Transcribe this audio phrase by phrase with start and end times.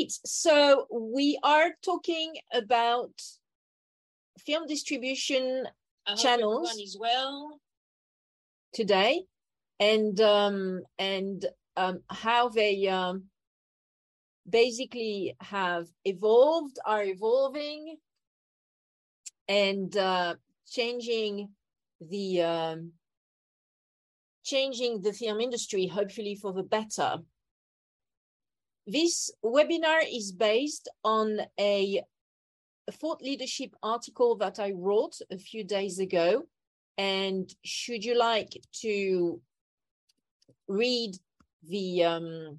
[0.00, 0.18] Great.
[0.24, 3.10] So we are talking about
[4.38, 5.68] film distribution
[6.06, 6.74] I Channels.
[6.78, 7.60] is well.
[8.72, 9.24] today
[9.78, 11.44] and um and
[11.76, 13.24] um how they um
[14.48, 17.96] basically have evolved are evolving
[19.48, 20.34] and uh
[20.66, 21.50] changing
[22.00, 22.92] the um
[24.44, 27.18] changing the film industry hopefully for the better
[28.86, 32.02] this webinar is based on a
[32.90, 36.42] thought leadership article that i wrote a few days ago.
[36.98, 39.40] And should you like to
[40.68, 41.16] read
[41.68, 42.58] the um,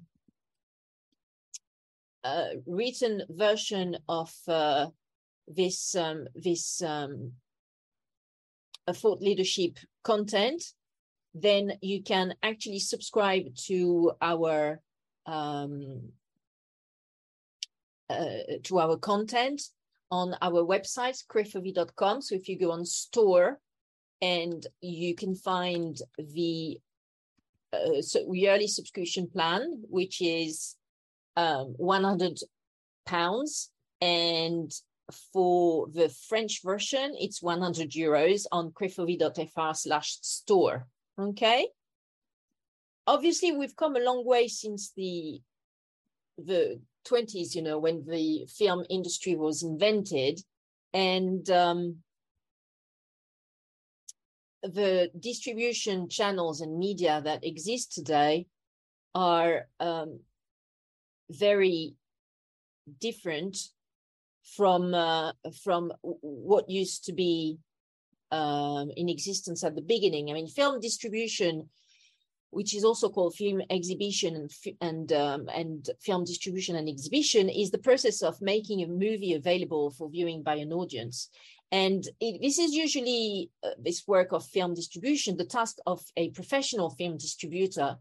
[2.24, 4.86] uh, written version of uh,
[5.46, 7.32] this um, this um,
[8.92, 10.62] thought leadership content,
[11.34, 14.80] then you can actually subscribe to our
[15.26, 16.10] um,
[18.10, 19.62] uh, to our content
[20.10, 22.20] on our website, crefovi.com.
[22.20, 23.58] So if you go on store
[24.20, 26.78] and you can find the
[27.72, 30.76] uh, so yearly subscription plan, which is
[31.36, 32.38] um, 100
[33.06, 33.70] pounds.
[34.00, 34.70] And
[35.32, 40.86] for the French version, it's 100 euros on crefovi.fr slash store.
[41.18, 41.68] Okay.
[43.06, 45.40] Obviously, we've come a long way since the
[46.38, 50.40] the 20s, you know, when the film industry was invented.
[50.94, 51.96] And um,
[54.62, 58.46] the distribution channels and media that exist today
[59.14, 60.20] are um,
[61.30, 61.94] very
[63.00, 63.56] different
[64.56, 65.32] from uh,
[65.64, 67.58] from what used to be
[68.30, 70.30] um, in existence at the beginning.
[70.30, 71.68] I mean, film distribution,
[72.52, 77.70] which is also called film exhibition and and um, and film distribution and exhibition, is
[77.70, 81.30] the process of making a movie available for viewing by an audience.
[81.72, 86.28] And it, this is usually uh, this work of film distribution, the task of a
[86.30, 87.96] professional film distributor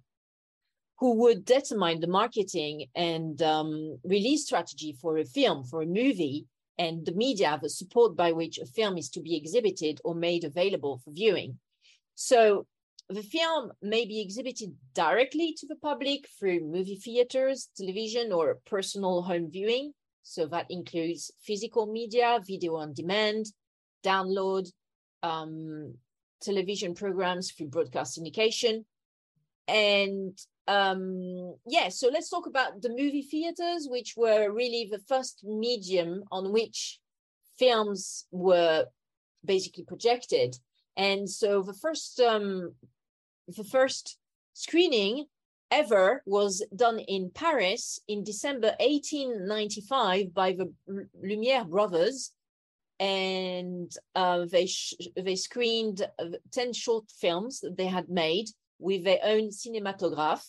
[1.00, 6.46] who would determine the marketing and um, release strategy for a film, for a movie,
[6.78, 10.44] and the media, the support by which a film is to be exhibited or made
[10.44, 11.58] available for viewing.
[12.16, 12.68] So
[13.12, 19.22] the film may be exhibited directly to the public through movie theaters, television, or personal
[19.22, 19.94] home viewing.
[20.24, 23.48] So that includes physical media, video on demand,
[24.04, 24.72] download,
[25.24, 25.96] um,
[26.42, 28.86] television programs through broadcast syndication.
[29.68, 35.44] And um, yeah, so let's talk about the movie theaters, which were really the first
[35.44, 37.00] medium on which
[37.58, 38.86] films were
[39.44, 40.56] basically projected.
[40.98, 42.74] And so the first um,
[43.56, 44.18] the first
[44.54, 45.26] screening
[45.72, 50.72] ever was done in Paris in December 1895 by the
[51.24, 52.32] Lumiere brothers,
[53.00, 54.70] and uh, they
[55.16, 58.48] they screened uh, ten short films that they had made
[58.80, 60.44] with their own cinematograph.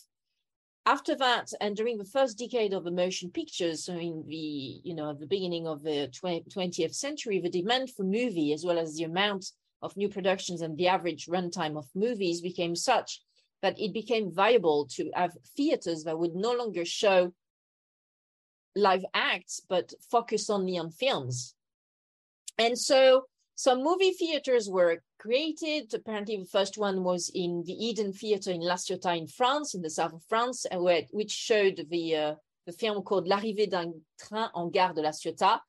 [0.85, 4.95] After that, and during the first decade of the motion pictures, so in the you
[4.95, 6.11] know the beginning of the
[6.53, 9.53] twentieth century, the demand for movie as well as the amount
[9.83, 13.21] of new productions and the average runtime of movies became such
[13.63, 17.33] that it became viable to have theaters that would no longer show
[18.75, 21.55] live acts but focus only on films.
[22.59, 25.93] And so some movie theaters were created.
[25.95, 29.83] Apparently, the first one was in the Eden Theater in La Ciotat in France, in
[29.83, 32.35] the south of France, where, which showed the, uh,
[32.67, 35.61] the film called L'arrivée d'un train en gare de La Ciotat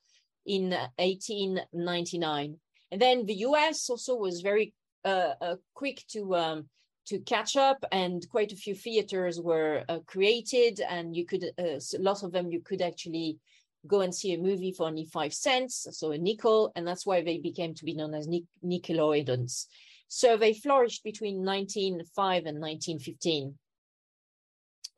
[0.46, 2.56] in 1899.
[2.90, 4.74] And then the US also was very
[5.04, 6.68] uh, uh, quick to um,
[7.06, 11.78] to catch up, and quite a few theaters were uh, created, and you could a
[11.98, 13.38] lot of them you could actually
[13.86, 17.22] go and see a movie for only five cents, so a nickel, and that's why
[17.22, 19.66] they became to be known as nic- Nickelodeons.
[20.08, 23.58] So they flourished between 1905 and 1915.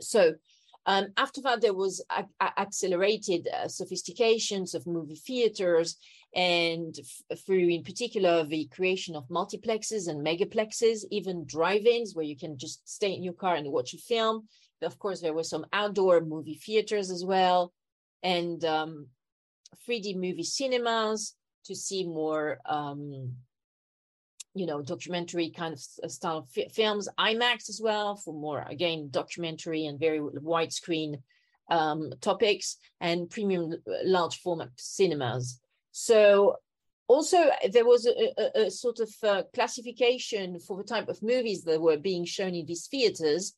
[0.00, 0.34] So
[0.84, 5.96] um, after that, there was a- a- accelerated uh, sophistications of movie theaters,
[6.36, 12.36] and f- through, in particular, the creation of multiplexes and megaplexes, even drive-ins where you
[12.36, 14.46] can just stay in your car and watch a film.
[14.82, 17.72] Of course, there were some outdoor movie theaters as well,
[18.22, 19.06] and um,
[19.88, 21.34] 3D movie cinemas
[21.64, 23.32] to see more, um,
[24.54, 27.08] you know, documentary kind of style of fi- films.
[27.18, 31.22] IMAX as well for more, again, documentary and very widescreen
[31.70, 35.60] um, topics, and premium uh, large format cinemas.
[35.98, 36.56] So
[37.08, 37.38] also
[37.72, 41.80] there was a, a, a sort of uh, classification for the type of movies that
[41.80, 43.54] were being shown in these theaters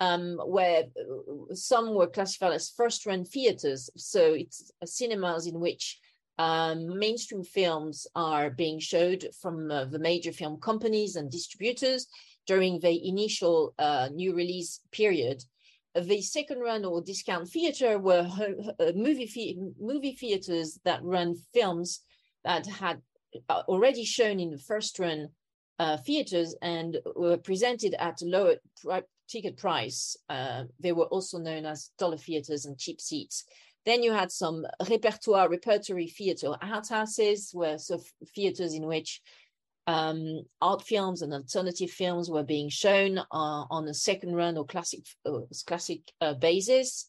[0.00, 3.90] um, where uh, some were classified as first run theaters.
[3.98, 5.98] So it's cinemas in which
[6.38, 12.06] um, mainstream films are being showed from uh, the major film companies and distributors
[12.46, 15.44] during the initial uh, new release period.
[15.94, 18.26] The second run or discount theater were
[18.80, 22.00] uh, movie, movie theaters that run films
[22.44, 23.02] that had
[23.48, 25.28] uh, already shown in the first run
[25.78, 30.16] uh, theaters and were presented at a lower pri- ticket price.
[30.28, 33.44] Uh, they were also known as dollar theaters and cheap seats.
[33.84, 38.00] Then you had some repertoire, repertory theater art houses, were so
[38.34, 39.20] theaters in which
[39.86, 44.64] um, art films and alternative films were being shown uh, on a second run or
[44.64, 47.08] classic uh, classic uh, basis.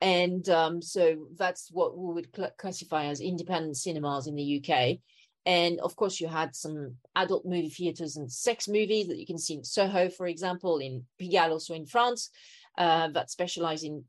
[0.00, 4.98] And um, so that's what we would cl- classify as independent cinemas in the UK.
[5.46, 9.38] And of course, you had some adult movie theaters and sex movies that you can
[9.38, 12.30] see in Soho, for example, in Pigalle, also in France,
[12.78, 14.04] uh, that specialize in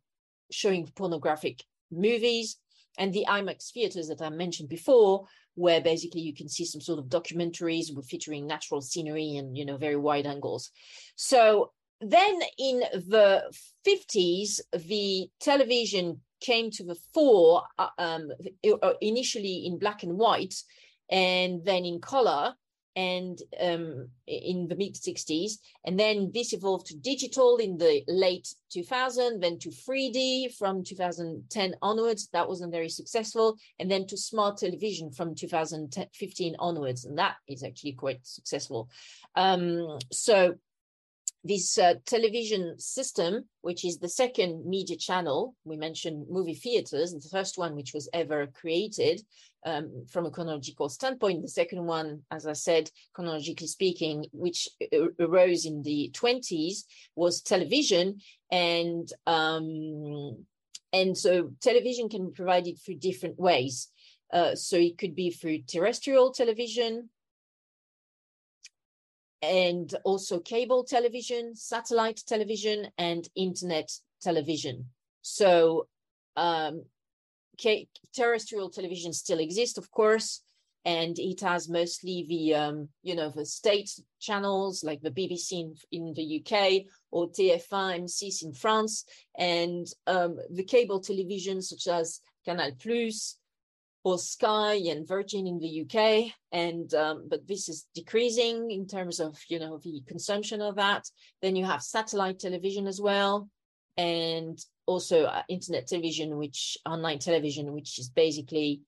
[0.51, 2.57] showing pornographic movies.
[2.97, 6.99] And the IMAX theaters that I mentioned before, where basically you can see some sort
[6.99, 10.71] of documentaries featuring natural scenery and you know very wide angles.
[11.15, 13.43] So then in the
[13.88, 18.31] 50s, the television came to the fore, uh, um,
[18.81, 20.55] uh, initially in black and white,
[21.09, 22.55] and then in color
[22.95, 25.53] and um, in the mid 60s
[25.85, 31.75] and then this evolved to digital in the late 2000 then to 3d from 2010
[31.81, 32.29] onwards.
[32.33, 33.57] That wasn't very successful.
[33.79, 37.05] And then to smart television from 2015 onwards.
[37.05, 38.89] And that is actually quite successful.
[39.35, 40.55] Um, so
[41.43, 47.29] this uh, television system, which is the second media channel, we mentioned movie theaters, the
[47.29, 49.21] first one which was ever created
[49.66, 51.42] um, from a chronological standpoint.
[51.42, 54.68] The second one, as I said, chronologically speaking, which
[55.19, 56.84] arose in the 20s,
[57.16, 58.19] was television.
[58.52, 60.46] And um,
[60.94, 63.88] and so television can be provided through different ways.
[64.34, 67.10] Uh, so it could be through terrestrial television,
[69.42, 73.92] and also cable television, satellite television, and internet
[74.22, 74.86] television.
[75.22, 75.88] So
[76.36, 76.84] um,
[78.13, 80.42] terrestrial television still exists, of course,
[80.86, 85.75] and it has mostly the um, you know the state channels like the BBC in,
[85.92, 89.06] in the UK or TF1, M6 in France,
[89.38, 93.38] and um, the cable television such as Canal Plus,
[94.04, 99.19] or Sky and Virgin in the UK, and um, but this is decreasing in terms
[99.19, 101.06] of you know the consumption of that.
[101.42, 103.50] Then you have satellite television as well,
[103.98, 108.81] and also uh, internet television, which online television, which is basically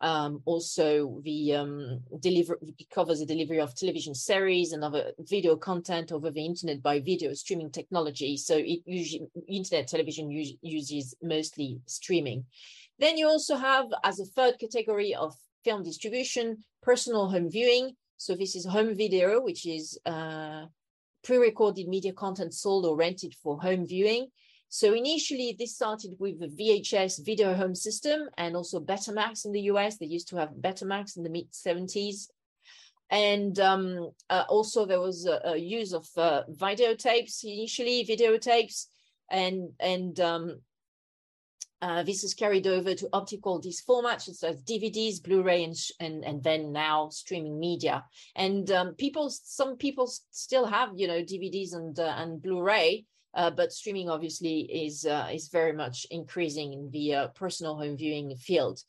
[0.00, 2.58] um, also the um, deliver
[2.92, 7.34] covers the delivery of television series and other video content over the internet by video
[7.34, 8.36] streaming technology.
[8.36, 12.46] So it usually internet television uses mostly streaming.
[12.98, 15.34] Then you also have, as a third category of
[15.64, 17.96] film distribution, personal home viewing.
[18.16, 20.66] So this is home video, which is uh,
[21.24, 24.28] pre-recorded media content sold or rented for home viewing.
[24.72, 29.62] So initially, this started with the VHS video home system and also Betamax in the
[29.62, 29.98] US.
[29.98, 32.28] They used to have Betamax in the mid 70s.
[33.10, 38.86] And um, uh, also, there was a, a use of uh, videotapes initially, videotapes,
[39.28, 40.60] and and um,
[41.82, 46.24] uh, this is carried over to optical disc formats such as DVDs, Blu-ray, and, and,
[46.24, 48.04] and then now streaming media.
[48.36, 53.50] And um, people, some people still have, you know, DVDs and uh, and Blu-ray, uh,
[53.50, 58.34] but streaming obviously is uh, is very much increasing in the uh, personal home viewing
[58.36, 58.80] field.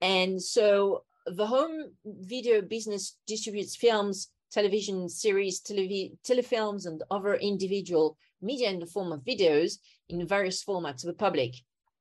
[0.00, 8.16] And so the home video business distributes films, television series, televi- telefilms, and other individual
[8.42, 11.54] media in the form of videos in various formats to the public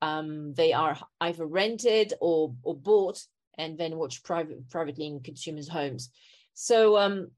[0.03, 3.19] um, they are either rented or or bought
[3.57, 6.09] and then watched private privately in consumers' homes.
[6.53, 7.31] So um,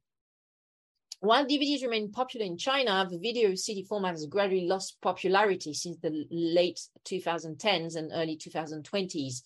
[1.25, 5.97] while DVDs remain popular in China, the video CD format has gradually lost popularity since
[5.99, 9.41] the late 2010s and early 2020s,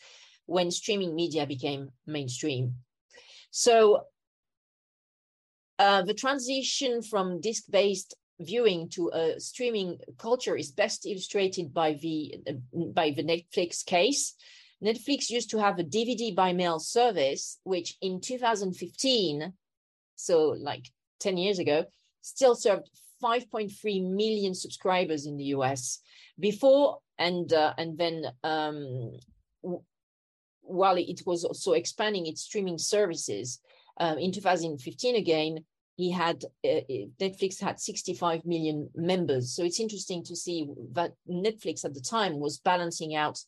[0.46, 2.76] when streaming media became mainstream.
[3.52, 4.06] So
[5.78, 12.36] uh, the transition from disc-based viewing to a streaming culture is best illustrated by the
[12.94, 14.34] by the Netflix case.
[14.84, 19.54] Netflix used to have a DVD by mail service, which in 2015,
[20.16, 21.86] so like 10 years ago,
[22.22, 22.90] still served
[23.24, 23.72] 5.3
[24.10, 26.00] million subscribers in the US.
[26.40, 29.12] Before and uh, and then um,
[30.62, 33.60] while it was also expanding its streaming services,
[34.00, 35.66] um, in 2015 again,
[35.98, 36.80] he had uh,
[37.20, 39.54] Netflix had 65 million members.
[39.54, 43.40] So it's interesting to see that Netflix at the time was balancing out,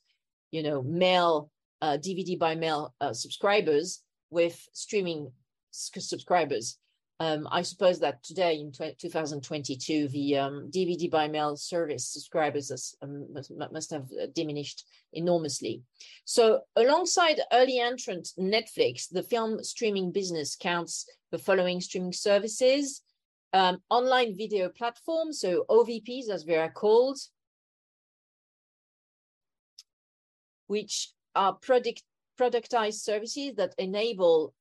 [0.51, 1.49] you know, mail
[1.81, 5.31] uh, DVD by mail uh, subscribers with streaming
[5.71, 6.77] subscribers.
[7.21, 13.27] Um, I suppose that today in 2022, the um, DVD by mail service subscribers um,
[13.31, 15.83] must, must, have uh, diminished enormously.
[16.25, 23.03] So, alongside early entrant Netflix, the film streaming business counts the following streaming services
[23.53, 27.19] um, online video platforms, so OVPs as they are called,
[30.65, 32.01] which are product,
[32.39, 34.55] productized services that enable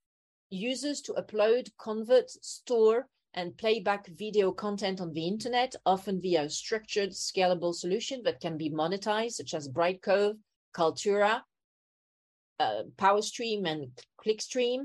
[0.50, 6.50] users to upload, convert, store, and playback video content on the internet, often via a
[6.50, 10.34] structured, scalable solution that can be monetized, such as Brightcove,
[10.74, 11.42] Kaltura,
[12.58, 13.88] uh, PowerStream, and
[14.24, 14.84] Clickstream.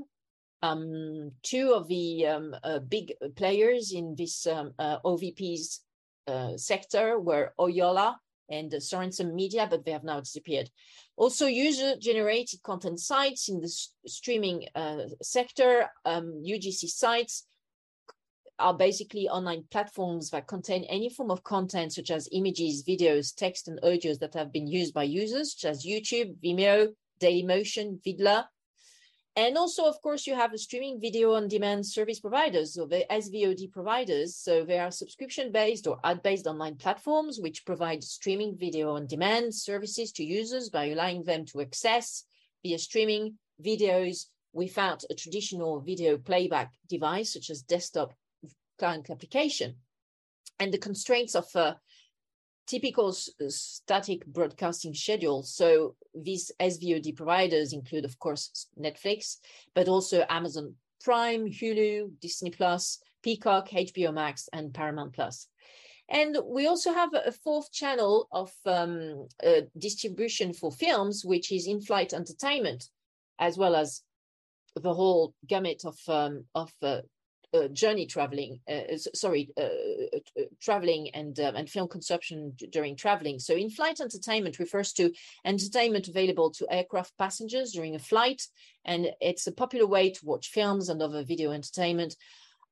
[0.62, 5.82] Um, two of the um, uh, big players in this um, uh, OVP's
[6.26, 8.16] uh, sector were Ooyala
[8.48, 10.70] and Sorenson Media, but they have now disappeared.
[11.16, 13.68] Also, user-generated content sites in the
[14.06, 17.46] streaming uh, sector, um, UGC sites,
[18.58, 23.68] are basically online platforms that contain any form of content such as images, videos, text,
[23.68, 26.88] and audios that have been used by users, such as YouTube, Vimeo,
[27.20, 28.44] Dailymotion, Viddler,
[29.36, 33.04] and also, of course, you have the streaming video on demand service providers, or the
[33.10, 34.34] SVOD providers.
[34.34, 39.06] So they are subscription based or ad based online platforms which provide streaming video on
[39.06, 42.24] demand services to users by allowing them to access
[42.62, 44.24] via streaming videos
[44.54, 48.14] without a traditional video playback device, such as desktop
[48.78, 49.76] client application.
[50.58, 51.74] And the constraints of uh,
[52.66, 55.42] typical static broadcasting schedule.
[55.42, 59.38] So these SVOD providers include, of course, Netflix,
[59.74, 65.48] but also Amazon Prime, Hulu, Disney Plus, Peacock, HBO Max, and Paramount Plus.
[66.08, 71.66] And we also have a fourth channel of um, uh, distribution for films, which is
[71.66, 72.88] in-flight entertainment,
[73.40, 74.02] as well as
[74.76, 77.00] the whole gamut of um, of uh,
[77.54, 79.68] uh, journey traveling, uh, sorry, uh,
[80.16, 83.38] uh, traveling and um, and film consumption during traveling.
[83.38, 85.12] So, in-flight entertainment refers to
[85.44, 88.42] entertainment available to aircraft passengers during a flight,
[88.84, 92.16] and it's a popular way to watch films and other video entertainment,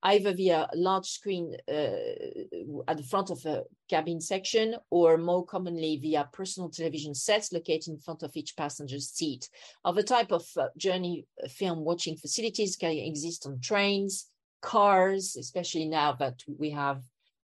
[0.02, 5.98] either via large screen uh, at the front of a cabin section, or more commonly
[6.02, 9.48] via personal television sets located in front of each passenger's seat.
[9.84, 10.44] Other type of
[10.76, 14.30] journey film watching facilities can exist on trains
[14.64, 17.02] cars, especially now that we have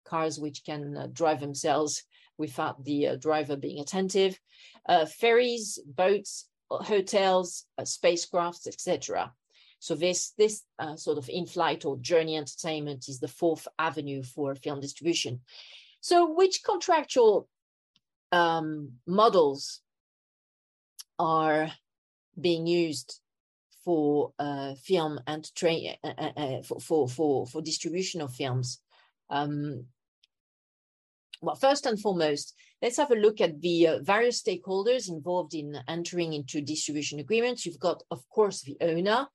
[0.04, 2.02] cars which can uh, drive themselves
[2.38, 4.38] without the uh, driver being attentive,
[4.88, 9.33] uh, ferries, boats, uh, hotels, uh, spacecrafts, etc.
[9.78, 14.54] So this this uh, sort of in-flight or journey entertainment is the fourth avenue for
[14.56, 15.40] film distribution.
[16.00, 17.49] So which contractual
[18.33, 19.80] um, models
[21.18, 21.71] are
[22.40, 23.21] being used
[23.85, 28.81] for uh, film and train uh, uh, uh, for, for for for distribution of films.
[29.31, 29.87] Um,
[31.43, 35.79] well, first and foremost, let's have a look at the uh, various stakeholders involved in
[35.88, 37.67] entering into distribution agreements.
[37.67, 39.26] You've got, of course, the owner,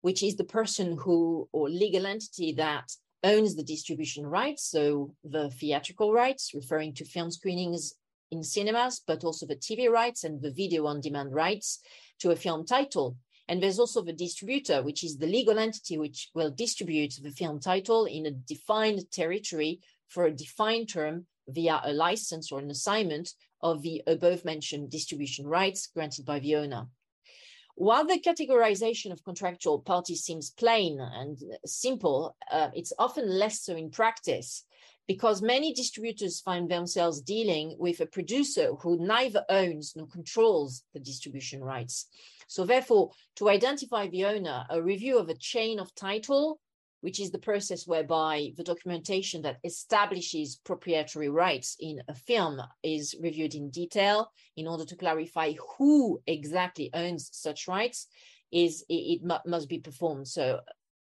[0.00, 2.90] which is the person who or legal entity that
[3.22, 7.94] owns the distribution rights, so the theatrical rights, referring to film screenings
[8.32, 11.80] in cinemas, but also the TV rights and the video on demand rights
[12.18, 13.16] to a film title.
[13.52, 17.60] And there's also the distributor, which is the legal entity which will distribute the film
[17.60, 23.34] title in a defined territory for a defined term via a license or an assignment
[23.60, 26.86] of the above mentioned distribution rights granted by the owner.
[27.74, 33.76] While the categorization of contractual parties seems plain and simple, uh, it's often less so
[33.76, 34.64] in practice
[35.06, 41.00] because many distributors find themselves dealing with a producer who neither owns nor controls the
[41.00, 42.06] distribution rights.
[42.46, 46.60] So therefore, to identify the owner, a review of a chain of title,
[47.00, 53.16] which is the process whereby the documentation that establishes proprietary rights in a film is
[53.20, 58.06] reviewed in detail in order to clarify who exactly owns such rights,
[58.52, 60.28] is it, it must be performed.
[60.28, 60.60] So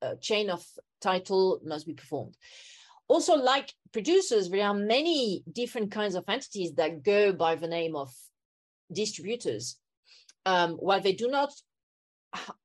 [0.01, 0.63] a chain of
[1.01, 2.37] title must be performed
[3.09, 7.95] also like producers there are many different kinds of entities that go by the name
[7.95, 8.13] of
[8.93, 9.77] distributors
[10.45, 11.51] um, while they do not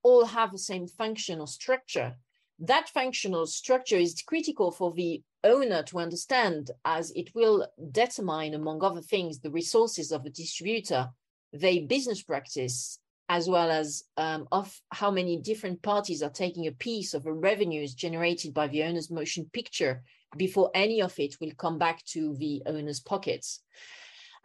[0.03, 2.17] all have the same function or structure
[2.61, 8.83] that functional structure is critical for the owner to understand as it will determine among
[8.83, 11.09] other things the resources of the distributor
[11.53, 16.73] their business practice as well as um, of how many different parties are taking a
[16.73, 20.03] piece of the revenues generated by the owner's motion picture
[20.37, 23.63] before any of it will come back to the owner's pockets.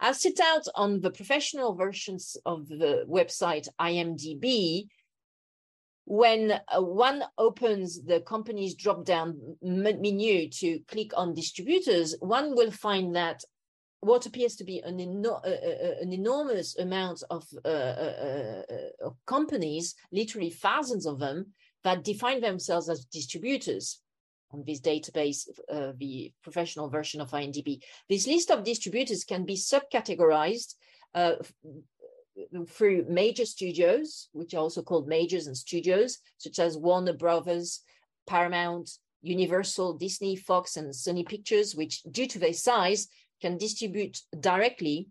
[0.00, 4.88] I've set out on the professional versions of the website IMDb.
[6.06, 12.70] When uh, one opens the company's drop down menu to click on distributors, one will
[12.70, 13.44] find that
[14.00, 18.62] what appears to be an, eno- uh, uh, uh an enormous amount of, uh, uh,
[19.04, 21.52] of companies, literally thousands of them,
[21.84, 24.00] that define themselves as distributors
[24.52, 27.80] on this database, uh, the professional version of IMDb.
[28.08, 30.74] This list of distributors can be subcategorized
[31.14, 31.34] uh,
[32.68, 37.80] through major studios, which are also called majors and studios, such as Warner Brothers,
[38.26, 38.90] Paramount,
[39.22, 43.08] Universal, Disney, Fox, and Sony Pictures, which, due to their size,
[43.40, 45.08] can distribute directly,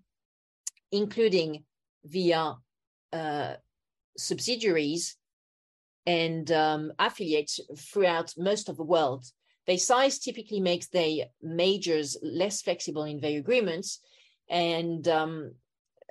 [0.91, 1.63] including
[2.05, 2.55] via
[3.13, 3.53] uh,
[4.17, 5.15] subsidiaries
[6.10, 9.24] and um, affiliates throughout most of the world.
[9.68, 14.00] Their size typically makes their majors less flexible in their agreements,
[14.50, 15.54] and um,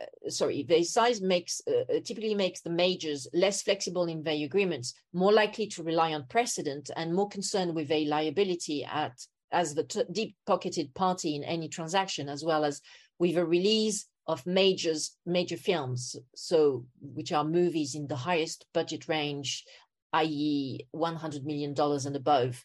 [0.01, 4.45] uh, sorry, their size makes uh, uh, typically makes the majors less flexible in their
[4.45, 9.17] agreements, more likely to rely on precedent, and more concerned with their liability at
[9.51, 12.81] as the t- deep-pocketed party in any transaction, as well as
[13.19, 19.09] with a release of majors major films so which are movies in the highest budget
[19.09, 19.65] range
[20.13, 22.65] i.e 100 million dollars and above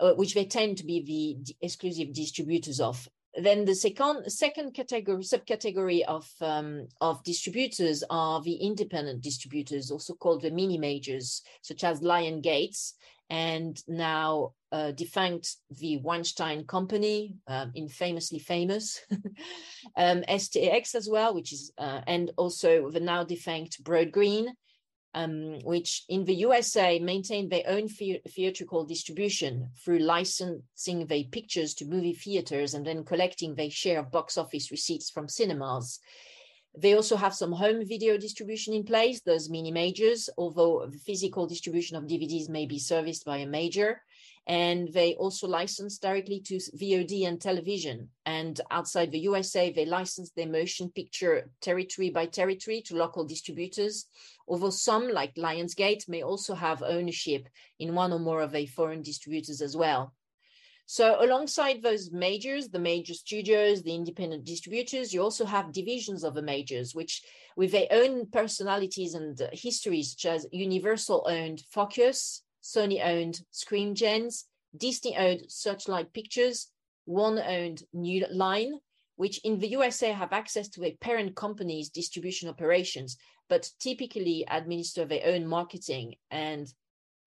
[0.00, 3.08] uh, which they tend to be the exclusive distributors of.
[3.34, 10.14] Then the second second category subcategory of um, of distributors are the independent distributors also
[10.14, 12.92] called the mini majors such as Lionsgate
[13.30, 19.00] and now uh, defunct the Weinstein Company, um, infamously famous,
[19.96, 24.54] um, STX as well, which is, uh, and also the now defunct Broad Green,
[25.18, 31.84] um, which in the USA maintain their own theatrical distribution through licensing their pictures to
[31.84, 35.98] movie theaters and then collecting their share of box office receipts from cinemas.
[36.76, 41.48] They also have some home video distribution in place, those mini majors, although the physical
[41.48, 44.00] distribution of DVDs may be serviced by a major.
[44.48, 48.08] And they also license directly to VOD and television.
[48.24, 54.06] And outside the USA, they license their motion picture territory by territory to local distributors.
[54.48, 57.46] Although some, like Lionsgate, may also have ownership
[57.78, 60.14] in one or more of their foreign distributors as well.
[60.86, 66.32] So alongside those majors, the major studios, the independent distributors, you also have divisions of
[66.32, 67.20] the majors, which
[67.54, 74.44] with their own personalities and histories, such as Universal owned Focus, Sony owned Screen Gems,
[74.76, 76.70] Disney owned Searchlight Pictures,
[77.06, 78.74] Warner owned New Line,
[79.16, 83.16] which in the USA have access to a parent company's distribution operations,
[83.48, 86.16] but typically administer their own marketing.
[86.30, 86.70] And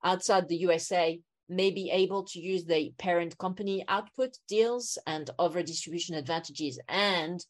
[0.04, 5.63] outside the USA, may be able to use the parent company output deals and other
[5.63, 7.43] distribution advantages and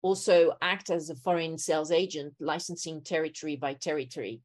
[0.00, 4.40] also act as a foreign sales agent licensing territory by territory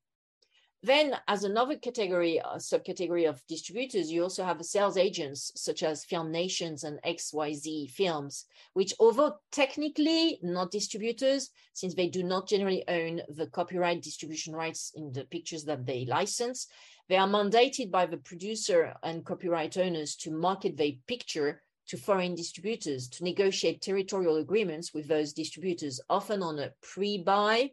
[0.84, 6.06] then as another category a subcategory of distributors you also have sales agents such as
[6.06, 12.84] film nations and xyz films which although technically not distributors since they do not generally
[12.88, 16.68] own the copyright distribution rights in the pictures that they license
[17.10, 22.36] they are mandated by the producer and copyright owners to market their picture to foreign
[22.36, 27.72] distributors to negotiate territorial agreements with those distributors, often on a pre buy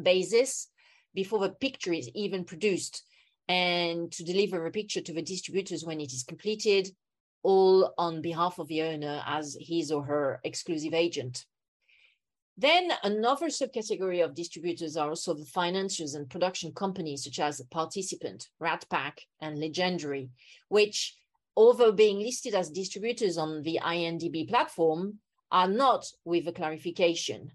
[0.00, 0.68] basis
[1.14, 3.04] before the picture is even produced,
[3.48, 6.88] and to deliver a picture to the distributors when it is completed,
[7.42, 11.44] all on behalf of the owner as his or her exclusive agent.
[12.56, 18.48] Then another subcategory of distributors are also the financiers and production companies such as Participant,
[18.60, 20.30] Rat Pack, and Legendary,
[20.68, 21.16] which,
[21.56, 25.18] although being listed as distributors on the IMDb platform,
[25.50, 27.52] are not with a clarification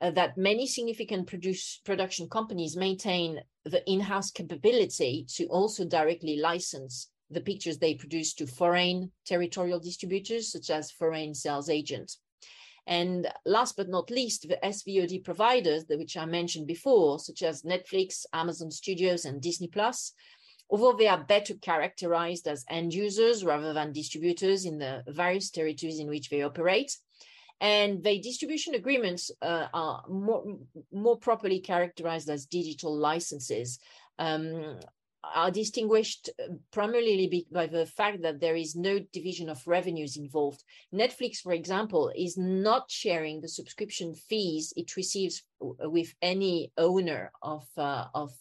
[0.00, 7.10] uh, that many significant produce, production companies maintain the in-house capability to also directly license
[7.30, 12.20] the pictures they produce to foreign territorial distributors, such as foreign sales agents.
[12.86, 18.24] And last but not least, the SVOD providers, which I mentioned before, such as Netflix,
[18.32, 20.14] Amazon Studios, and Disney Plus,
[20.70, 25.98] although they are better characterized as end users rather than distributors in the various territories
[25.98, 26.96] in which they operate.
[27.60, 30.44] And the distribution agreements uh, are more,
[30.92, 33.78] more properly characterized as digital licenses.
[34.18, 34.78] Um,
[35.34, 40.62] are distinguished uh, primarily by the fact that there is no division of revenues involved.
[40.94, 47.66] Netflix, for example, is not sharing the subscription fees it receives with any owner of
[47.76, 48.32] uh, of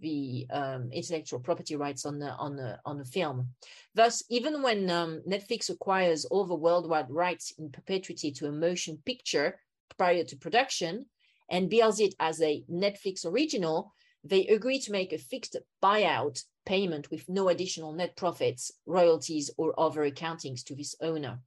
[0.00, 3.48] the um, intellectual property rights on the on the on the film.
[3.94, 8.98] Thus, even when um, Netflix acquires all the worldwide rights in perpetuity to a motion
[9.04, 9.60] picture
[9.96, 11.06] prior to production
[11.50, 13.92] and bills it as a Netflix original,
[14.24, 19.78] they agree to make a fixed buyout payment with no additional net profits, royalties, or
[19.80, 21.40] other accountings to this owner.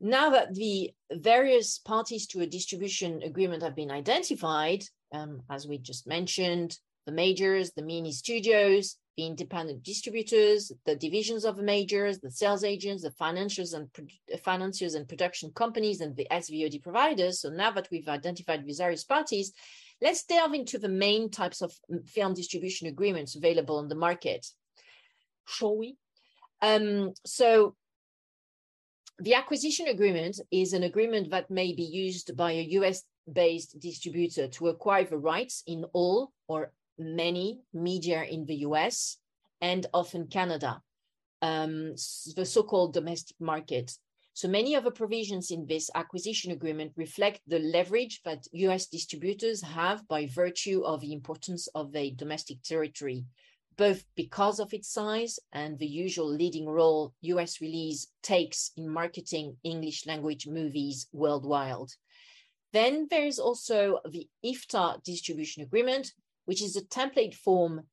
[0.00, 5.78] Now that the various parties to a distribution agreement have been identified, um, as we
[5.78, 12.18] just mentioned, the majors, the mini studios, the independent distributors, the divisions of the majors,
[12.18, 13.88] the sales agents, the financiers and
[14.42, 17.40] financiers and production companies, and the SVOD providers.
[17.40, 19.52] So now that we've identified these various parties,
[20.02, 21.72] let's delve into the main types of
[22.06, 24.46] film distribution agreements available on the market.
[25.46, 25.96] Shall we?
[26.60, 27.76] Um, so
[29.18, 34.48] the acquisition agreement is an agreement that may be used by a US based distributor
[34.48, 39.18] to acquire the rights in all or many media in the US
[39.60, 40.80] and often Canada,
[41.42, 41.92] um,
[42.36, 43.92] the so called domestic market.
[44.34, 49.62] So many of the provisions in this acquisition agreement reflect the leverage that US distributors
[49.62, 53.26] have by virtue of the importance of a domestic territory,
[53.76, 59.56] both because of its size and the usual leading role US release takes in marketing
[59.62, 61.90] English language movies worldwide.
[62.74, 66.12] Then there is also the IFTA distribution agreement,
[66.44, 67.84] which is a template form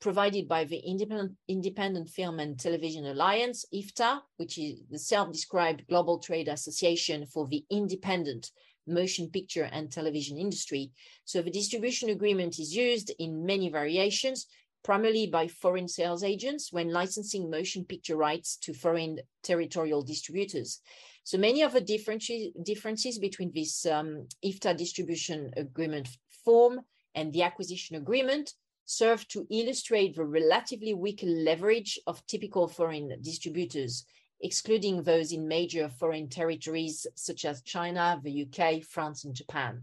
[0.00, 6.18] provided by the Independent, Independent Film and Television Alliance, IFTA, which is the self-described global
[6.18, 8.50] trade association for the independent
[8.86, 10.90] motion picture and television industry.
[11.26, 14.46] So the distribution agreement is used in many variations,
[14.82, 20.80] primarily by foreign sales agents when licensing motion picture rights to foreign territorial distributors.
[21.24, 26.08] So many of the differences, between this um, IFTA distribution agreement
[26.44, 26.80] form
[27.14, 28.54] and the acquisition agreement
[28.84, 34.04] serve to illustrate the relatively weak leverage of typical foreign distributors,
[34.40, 39.82] excluding those in major foreign territories such as China, the UK, France, and Japan.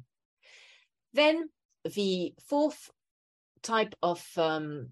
[1.14, 1.50] Then
[1.86, 2.92] the fourth
[3.64, 4.90] type of um,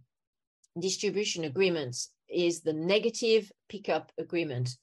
[0.79, 4.77] distribution agreements is the negative pickup agreement,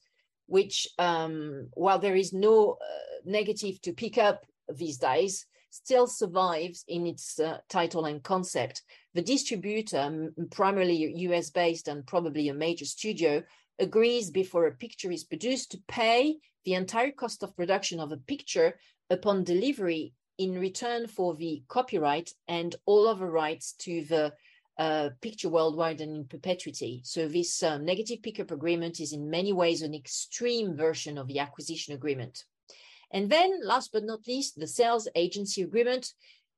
[0.47, 2.85] which, um, while there is no uh,
[3.25, 8.81] negative to pick up these days, still survives in its uh, title and concept.
[9.13, 13.43] The distributor, primarily US based and probably a major studio,
[13.79, 18.17] agrees before a picture is produced to pay the entire cost of production of a
[18.17, 18.77] picture
[19.09, 24.33] upon delivery in return for the copyright and all other rights to the
[24.77, 27.01] uh, picture worldwide and in perpetuity.
[27.03, 31.39] So this uh, negative pickup agreement is in many ways an extreme version of the
[31.39, 32.43] acquisition agreement.
[33.11, 36.13] And then, last but not least, the sales agency agreement,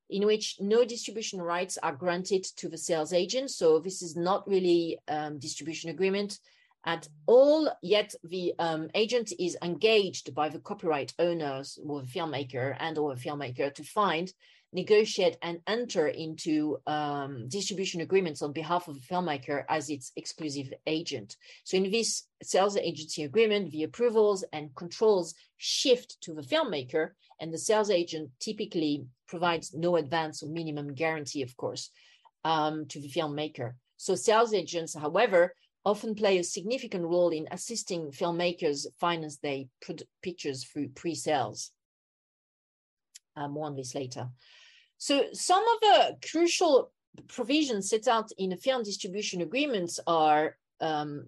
[0.10, 3.52] in which no distribution rights are granted to the sales agent.
[3.52, 6.40] So this is not really um, distribution agreement
[6.86, 12.78] at all, yet the um, agent is engaged by the copyright owners or the filmmaker
[12.80, 14.32] and or a filmmaker to find
[14.74, 20.74] negotiate and enter into um, distribution agreements on behalf of the filmmaker as its exclusive
[20.86, 21.38] agent.
[21.64, 27.54] So in this sales agency agreement, the approvals and controls shift to the filmmaker, and
[27.54, 31.90] the sales agent typically provides no advance or minimum guarantee, of course,
[32.44, 33.74] um, to the filmmaker.
[33.98, 35.54] So sales agents, however,
[35.86, 39.64] often play a significant role in assisting filmmakers finance their
[40.22, 41.72] pictures through pre-sales.
[43.38, 44.28] Uh, more on this later.
[44.98, 46.92] So some of the crucial
[47.28, 51.28] provisions set out in the film distribution agreements are um,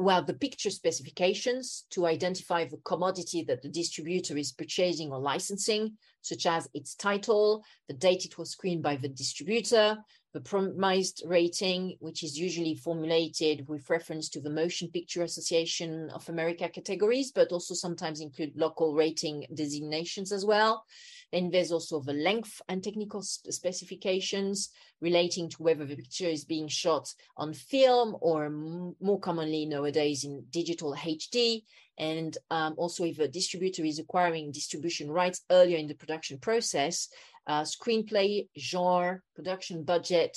[0.00, 5.98] well, the picture specifications to identify the commodity that the distributor is purchasing or licensing,
[6.22, 9.98] such as its title, the date it was screened by the distributor,
[10.32, 16.28] the promised rating, which is usually formulated with reference to the Motion Picture Association of
[16.28, 20.84] America categories, but also sometimes include local rating designations as well.
[21.32, 26.68] Then there's also the length and technical specifications relating to whether the picture is being
[26.68, 31.62] shot on film or more commonly nowadays in digital HD.
[31.98, 37.08] And um, also if a distributor is acquiring distribution rights earlier in the production process,
[37.50, 40.32] uh, screenplay, genre, production budget,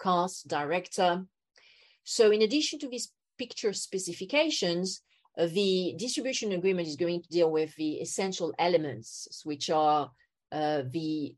[0.00, 1.24] cast, director.
[2.04, 5.02] So in addition to these picture specifications,
[5.36, 10.10] uh, the distribution agreement is going to deal with the essential elements, which are
[10.52, 11.36] uh, the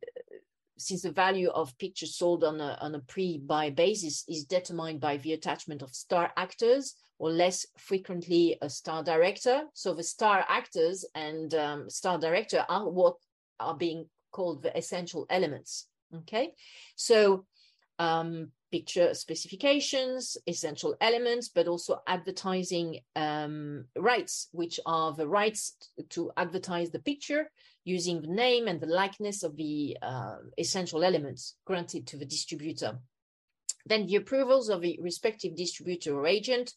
[0.79, 5.17] since the value of pictures sold on a, on a pre-buy basis is determined by
[5.17, 9.63] the attachment of star actors or less frequently a star director.
[9.73, 13.17] So the star actors and um, star director are what
[13.59, 15.87] are being called the essential elements.
[16.15, 16.53] Okay,
[16.95, 17.47] so
[17.99, 25.77] um, picture specifications, essential elements, but also advertising um, rights, which are the rights
[26.11, 27.51] to advertise the picture
[27.85, 32.99] using the name and the likeness of the uh, essential elements granted to the distributor.
[33.87, 36.75] Then the approvals of the respective distributor or agent,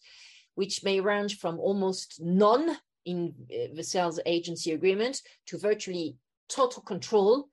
[0.54, 6.16] which may range from almost none in uh, the sales agency agreement to virtually
[6.50, 7.48] total control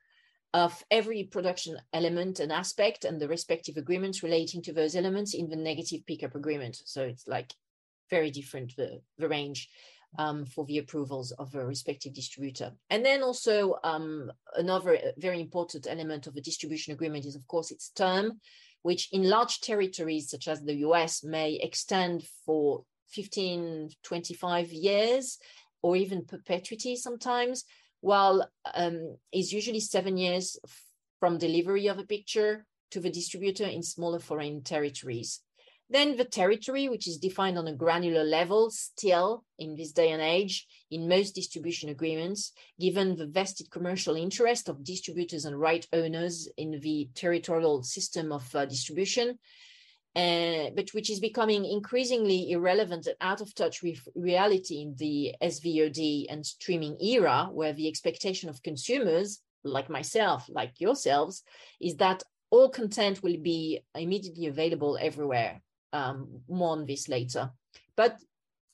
[0.55, 5.49] of every production element and aspect and the respective agreements relating to those elements in
[5.49, 6.81] the negative pickup agreement.
[6.85, 7.53] So it's like
[8.09, 9.69] very different, the, the range
[10.19, 12.73] um, for the approvals of a respective distributor.
[12.91, 17.47] And then also um, another uh, very important element of a distribution agreement is, of
[17.47, 18.41] course, its term,
[18.83, 25.39] which in large territories such as the US may extend for 15, 25 years
[25.83, 27.65] or even perpetuity sometimes,
[28.07, 30.57] while um, is usually seven years
[31.19, 35.41] from delivery of a picture to the distributor in smaller foreign territories.
[35.91, 40.23] Then the territory, which is defined on a granular level, still in this day and
[40.23, 46.49] age, in most distribution agreements, given the vested commercial interest of distributors and right owners
[46.57, 49.37] in the territorial system of uh, distribution,
[50.17, 55.35] uh, but which is becoming increasingly irrelevant and out of touch with reality in the
[55.43, 61.43] SVOD and streaming era, where the expectation of consumers, like myself, like yourselves,
[61.83, 65.61] is that all content will be immediately available everywhere
[65.93, 67.51] um, more on this later.
[67.95, 68.17] But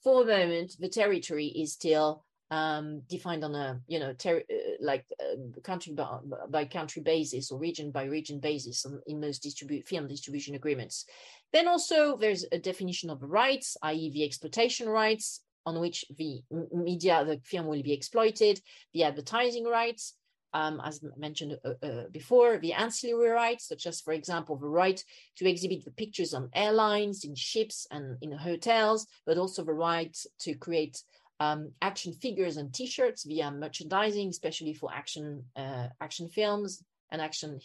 [0.05, 4.77] for the moment, the territory is still um, defined on a you know ter- uh,
[4.79, 6.19] like uh, country by,
[6.51, 9.43] by, country basis or region by region basis in, most
[9.87, 11.07] film distribution agreements.
[11.55, 16.43] Then also there's a definition of the rights, i.e., the exploitation rights on which the
[16.73, 18.61] media the film will be exploited,
[18.93, 20.15] the advertising rights,
[20.53, 25.03] um, as mentioned uh, uh, before, the ancillary rights, such as, for example, the right
[25.37, 30.15] to exhibit the pictures on airlines, in ships, and in hotels, but also the right
[30.41, 31.03] to create
[31.43, 37.59] um, action figures and T-shirts via merchandising, especially for action uh, action films and action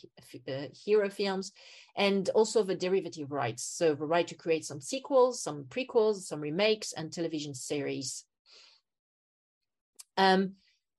[0.47, 0.51] uh,
[0.85, 1.51] hero films,
[1.95, 3.63] and also the derivative rights.
[3.63, 8.25] So the right to create some sequels, some prequels, some remakes, and television series.
[10.17, 10.53] Um,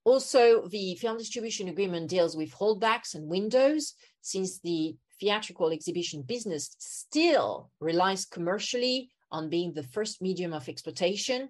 [0.05, 6.75] also, the film distribution agreement deals with holdbacks and windows, since the theatrical exhibition business
[6.79, 11.49] still relies commercially on being the first medium of exploitation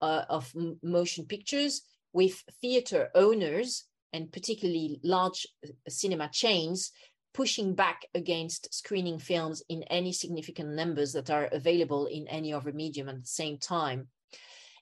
[0.00, 1.82] uh, of motion pictures,
[2.12, 6.92] with theater owners and particularly large uh, cinema chains
[7.34, 12.72] pushing back against screening films in any significant numbers that are available in any other
[12.72, 14.08] medium at the same time.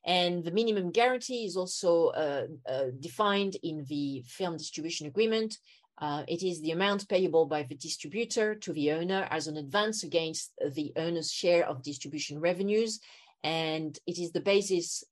[0.06, 5.58] And the minimum guarantee is also uh, uh, defined in the film distribution agreement.
[5.98, 10.04] Uh, it is the amount payable by the distributor to the owner as an advance
[10.04, 13.00] against the owner's share of distribution revenues.
[13.46, 15.04] And it is the basis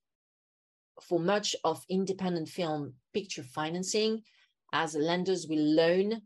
[1.01, 4.23] for much of independent film picture financing,
[4.73, 6.21] as lenders will loan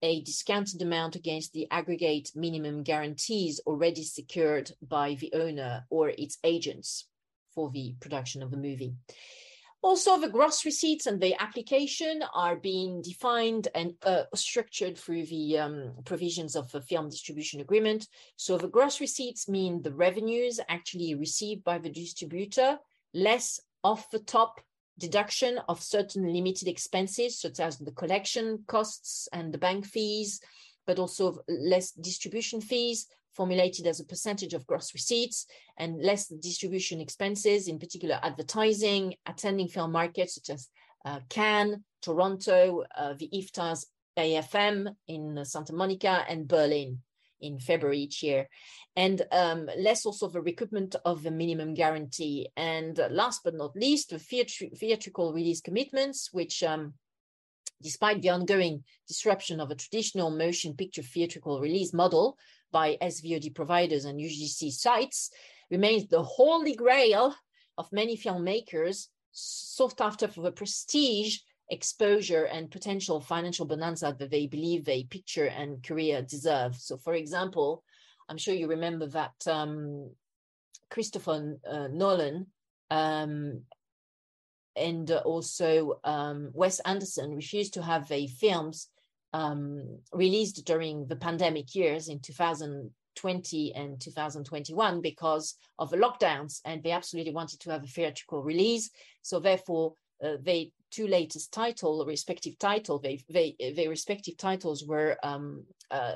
[0.00, 6.38] a discounted amount against the aggregate minimum guarantees already secured by the owner or its
[6.44, 7.06] agents
[7.54, 8.94] for the production of the movie.
[9.82, 15.58] Also, the gross receipts and the application are being defined and uh, structured through the
[15.58, 18.06] um, provisions of the film distribution agreement.
[18.36, 22.78] So, the gross receipts mean the revenues actually received by the distributor,
[23.14, 24.60] less off the top
[24.98, 30.40] deduction of certain limited expenses, such as the collection costs and the bank fees,
[30.86, 37.00] but also less distribution fees, formulated as a percentage of gross receipts and less distribution
[37.00, 40.68] expenses, in particular advertising, attending film markets such as
[41.04, 43.86] uh, Cannes, Toronto, uh, the IFTA's
[44.18, 46.98] AFM in Santa Monica, and Berlin
[47.40, 48.48] in February each year.
[48.96, 52.48] And um, less also the recoupment of the minimum guarantee.
[52.56, 56.94] And last but not least, the theatrical release commitments, which um,
[57.82, 62.36] despite the ongoing disruption of a traditional motion picture theatrical release model,
[62.70, 65.30] by SVOD providers and UGC sites
[65.70, 67.34] remains the holy grail
[67.78, 71.38] of many filmmakers sought after for the prestige,
[71.70, 76.74] exposure, and potential financial bonanza that they believe they picture and career deserve.
[76.76, 77.84] So, for example,
[78.28, 80.10] I'm sure you remember that um,
[80.90, 82.46] Christopher uh, Nolan
[82.90, 83.62] um,
[84.76, 88.88] and also um, Wes Anderson refused to have their films
[89.32, 96.82] um, released during the pandemic years in 2020 and 2021 because of the lockdowns, and
[96.82, 98.90] they absolutely wanted to have a theatrical release.
[99.22, 105.16] So therefore, uh, they two latest title, respective title, they, they, their respective titles were
[105.22, 106.14] um, uh,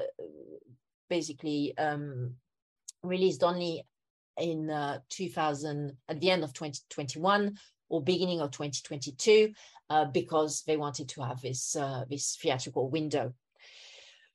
[1.09, 2.35] basically um,
[3.03, 3.85] released only
[4.37, 7.57] in uh, 2000 at the end of 2021
[7.95, 9.53] or beginning of 2022
[9.91, 13.33] uh, because they wanted to have this uh, this theatrical window.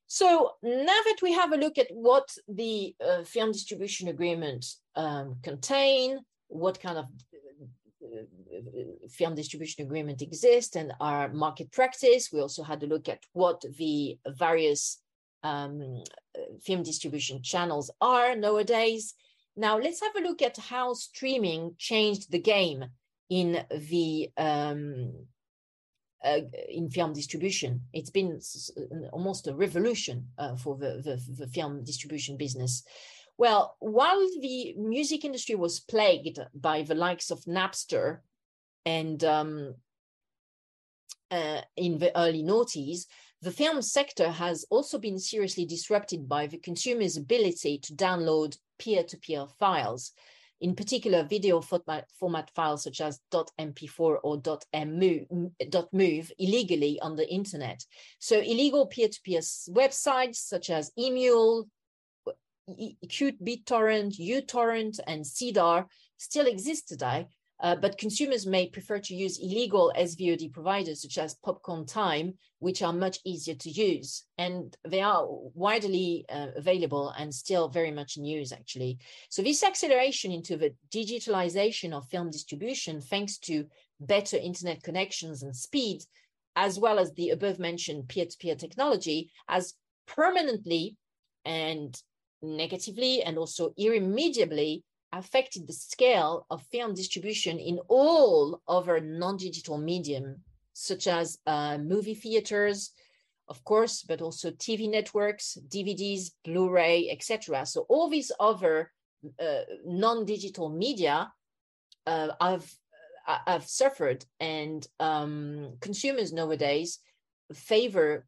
[0.08, 5.36] So now that we have a look at what the uh, film distribution agreement um,
[5.44, 7.06] contain, what kind of
[8.04, 8.24] uh,
[9.10, 13.62] film distribution agreement exists and our market practice, we also had a look at what
[13.78, 15.00] the various
[15.44, 16.04] um,
[16.66, 19.14] film distribution channels are nowadays.
[19.56, 22.86] Now let's have a look at how streaming changed the game
[23.30, 25.14] in the um,
[26.24, 27.82] uh, in film distribution.
[27.94, 28.40] It's been
[29.14, 32.84] almost a revolution uh, for the, the, the, film distribution business.
[33.38, 38.18] Well, while the music industry was plagued by the likes of Napster
[38.86, 39.76] and um,
[41.32, 43.06] uh, in the early noughties,
[43.42, 49.04] the film sector has also been seriously disrupted by the consumer's ability to download peer
[49.04, 50.12] to peer files
[50.62, 57.84] in particular video format, format files such as .mp4 or .mov illegally on the internet.
[58.20, 61.66] So illegal peer-to-peer websites such as Emule,
[62.70, 65.86] qBittorrent, uTorrent, and Seedr
[66.18, 67.28] still exist today,
[67.62, 72.82] uh, but consumers may prefer to use illegal SVOD providers such as Popcorn Time, which
[72.82, 74.24] are much easier to use.
[74.38, 79.00] And they are widely uh, available and still very much in use, actually.
[79.30, 83.66] So, this acceleration into the digitalization of film distribution, thanks to
[84.00, 86.04] better internet connections and speed,
[86.56, 89.74] as well as the above mentioned peer to peer technology, has
[90.08, 90.96] permanently
[91.44, 92.02] and
[92.42, 100.44] negatively and also irremediably affected the scale of film distribution in all other non-digital medium,
[100.74, 102.92] such as uh, movie theaters,
[103.48, 107.66] of course, but also TV networks, DVDs, Blu-ray, etc.
[107.66, 108.92] So all these other
[109.40, 111.32] uh, non-digital media
[112.06, 112.72] uh, have
[113.28, 117.00] uh, have suffered, and um, consumers nowadays
[117.54, 118.26] favor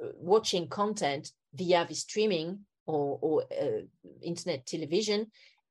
[0.00, 3.80] uh, watching content via the streaming or, or uh,
[4.22, 5.26] internet television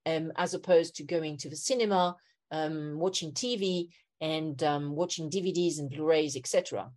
[0.05, 2.15] um, as opposed to going to the cinema,
[2.51, 3.89] um, watching TV,
[4.21, 6.89] and um, watching DVDs and Blu-rays, etc.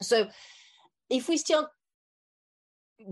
[0.00, 0.28] So,
[1.10, 1.68] if we still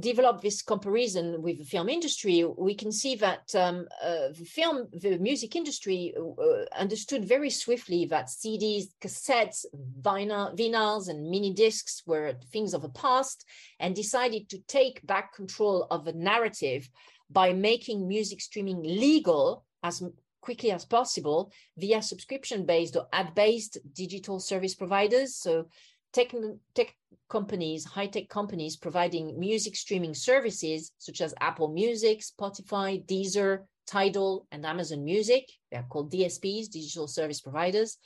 [0.00, 4.88] develop this comparison with the film industry, we can see that um, uh, the film,
[4.92, 9.64] the music industry uh, understood very swiftly that CDs, cassettes,
[10.00, 13.44] vinyl, vinyls, and mini discs were things of the past,
[13.78, 16.88] and decided to take back control of the narrative
[17.30, 20.02] by making music streaming legal as
[20.40, 25.36] quickly as possible via subscription based or ad based digital service providers.
[25.36, 25.66] So,
[26.12, 26.32] tech,
[26.74, 26.94] tech
[27.28, 34.46] companies, high tech companies providing music streaming services such as Apple Music, Spotify, Deezer, Tidal,
[34.52, 35.48] and Amazon Music.
[35.70, 37.98] They're called DSPs, digital service providers.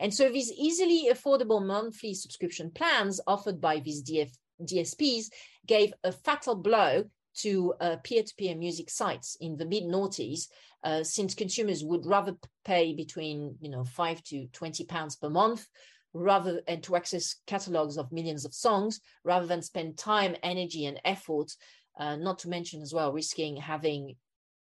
[0.00, 4.30] And so these easily affordable monthly subscription plans offered by these DF,
[4.62, 5.26] DSPs
[5.66, 7.04] gave a fatal blow
[7.38, 10.48] to uh, peer-to-peer music sites in the mid noughties,
[10.84, 15.66] uh, since consumers would rather pay between you know five to twenty pounds per month,
[16.12, 21.00] rather and to access catalogs of millions of songs, rather than spend time, energy, and
[21.04, 21.52] effort.
[21.98, 24.16] Uh, not to mention as well risking having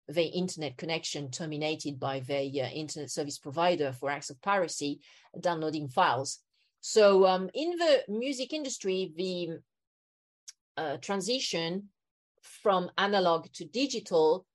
[0.07, 4.99] the internet connection terminated by the uh, internet service provider for acts of piracy,
[5.39, 6.39] downloading files.
[6.81, 9.59] So um, in the music industry, the
[10.81, 11.89] uh, transition
[12.63, 14.45] from analog to digital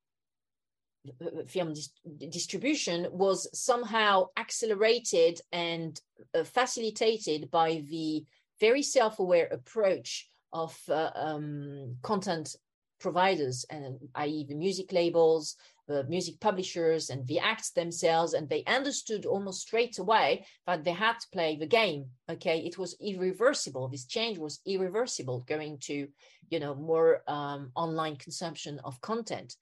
[1.47, 1.91] film dis-
[2.29, 6.01] distribution was somehow accelerated and
[6.35, 8.25] uh, facilitated by the
[8.61, 12.57] very self-aware approach of uh, um, content
[13.01, 18.65] providers and i.e the music labels the music publishers and the acts themselves and they
[18.65, 22.59] understood almost straight away that they had to play the game okay?
[22.61, 23.89] It was irreversible.
[23.89, 26.09] This change was irreversible going to
[26.51, 29.57] you know more um, online consumption of content.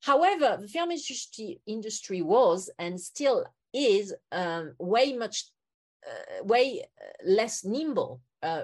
[0.00, 5.46] However the film industry, industry was and still is um, way much
[6.06, 6.84] uh, way
[7.24, 8.62] less nimble uh,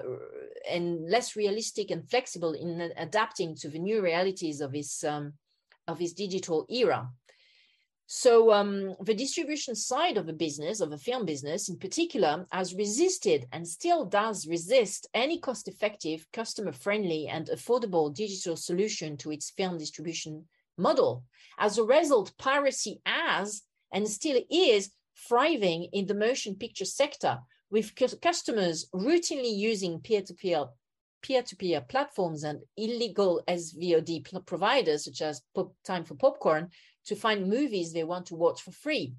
[0.69, 5.33] and less realistic and flexible in adapting to the new realities of this um,
[5.89, 7.09] of this digital era.
[8.11, 12.73] So um, the distribution side of the business, of the film business in particular, has
[12.73, 19.77] resisted and still does resist any cost-effective, customer-friendly and affordable digital solution to its film
[19.77, 21.23] distribution model.
[21.59, 23.61] As a result, piracy has
[23.93, 24.91] and still is
[25.27, 27.37] thriving in the motion picture sector,
[27.69, 30.65] with customers routinely using peer-to-peer
[31.21, 36.69] peer-to-peer platforms and illegal SVOD providers such as Pop Time for Popcorn
[37.05, 39.13] to find movies they want to watch for free.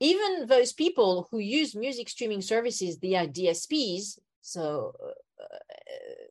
[0.00, 5.44] Even those people who use music streaming services via DSPs, so uh,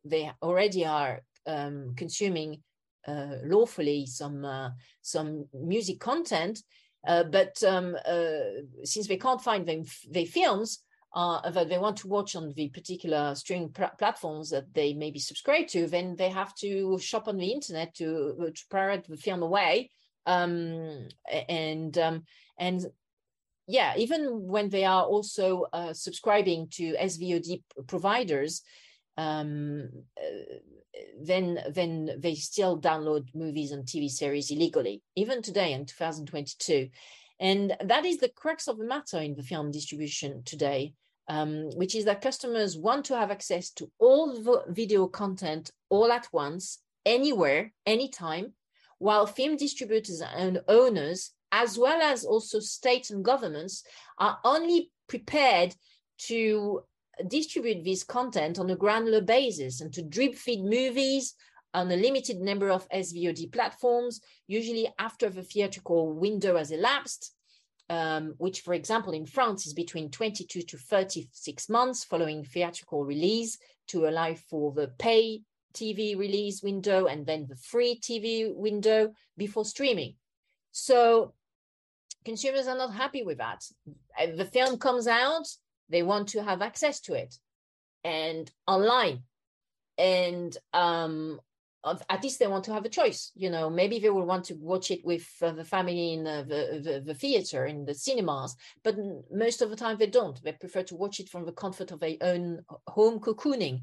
[0.06, 2.62] they already are um, consuming
[3.08, 4.70] uh, lawfully some uh,
[5.02, 6.60] some music content,
[7.08, 10.80] uh, but um, uh, since they can't find them, their films,
[11.14, 15.68] uh, that they want to watch on the particular streaming platforms that they maybe subscribe
[15.68, 19.90] to, then they have to shop on the internet to, to pirate the film away
[20.26, 21.08] um,
[21.50, 22.24] and um,
[22.58, 22.86] and
[23.68, 28.62] yeah, even when they are also uh, subscribing to SVOD providers,
[29.18, 30.56] um, uh,
[31.22, 36.90] then then they still download movies and TV series illegally, even today in 2022.
[37.40, 40.94] And that is the crux of the matter in the film distribution today,
[41.28, 46.28] um, which is that customers want to have access to all video content all at
[46.32, 48.54] once, anywhere, anytime,
[49.00, 53.84] while film distributors and owners, as well as also states and governments,
[54.18, 55.76] are only prepared
[56.18, 56.82] to
[57.28, 61.36] distribute this content on a granular basis and to drip feed movies
[61.74, 67.34] on a limited number of SVOD platforms, usually after the theatrical window has elapsed,
[67.90, 73.58] um, which, for example, in France is between 22 to 36 months following theatrical release
[73.88, 75.42] to allow for the pay
[75.74, 80.16] TV release window and then the free TV window before streaming.
[80.72, 81.34] So
[82.26, 83.64] consumers are not happy with that.
[84.36, 85.48] The film comes out,
[85.90, 87.36] they want to have access to it
[88.04, 89.24] and online.
[89.98, 91.40] And um,
[91.86, 93.32] at least they want to have a choice.
[93.36, 96.44] You know, maybe they will want to watch it with uh, the family in uh,
[96.44, 98.96] the, the, the theater, in the cinemas, but
[99.32, 100.42] most of the time they don't.
[100.44, 103.82] They prefer to watch it from the comfort of their own home cocooning.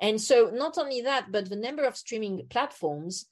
[0.00, 3.26] And so, not only that, but the number of streaming platforms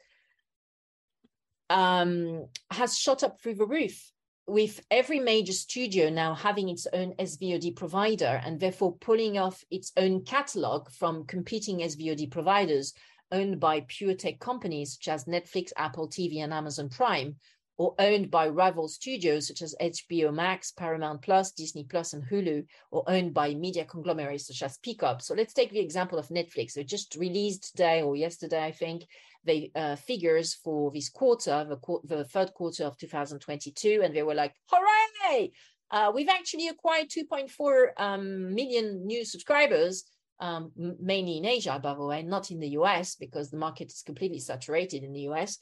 [1.71, 4.13] um, has shot up through the roof,
[4.47, 9.93] with every major studio now having its own SVOD provider and therefore pulling off its
[9.97, 12.93] own catalog from competing SVOD providers
[13.33, 17.37] owned by pure tech companies such as Netflix, Apple TV, and Amazon Prime,
[17.77, 22.65] or owned by rival studios such as HBO Max, Paramount Plus, Disney Plus, and Hulu,
[22.91, 25.23] or owned by media conglomerates such as Peacock.
[25.23, 26.75] So let's take the example of Netflix.
[26.75, 29.07] They just released today or yesterday, I think,
[29.45, 34.35] the uh, figures for this quarter, the, the, third quarter of 2022, and they were
[34.35, 35.53] like, hooray!
[35.91, 40.05] Uh, we've actually acquired 2.4 um, million new subscribers,
[40.41, 44.03] um, mainly in Asia, by the way, not in the US, because the market is
[44.03, 45.59] completely saturated in the US.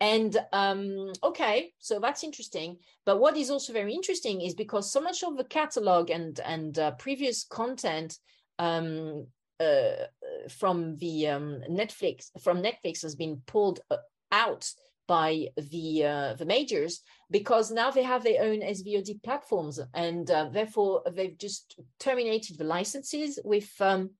[0.00, 2.78] And um, okay, so that's interesting.
[3.04, 6.78] But what is also very interesting is because so much of the catalog and and
[6.78, 8.18] uh, previous content
[8.58, 9.26] um,
[9.58, 10.06] uh,
[10.50, 13.96] from the um, Netflix from Netflix has been pulled uh,
[14.32, 14.70] out
[15.06, 17.00] by the uh, the majors
[17.30, 22.64] because now they have their own SVOD platforms and uh, therefore they've just terminated the
[22.64, 24.10] licenses with um,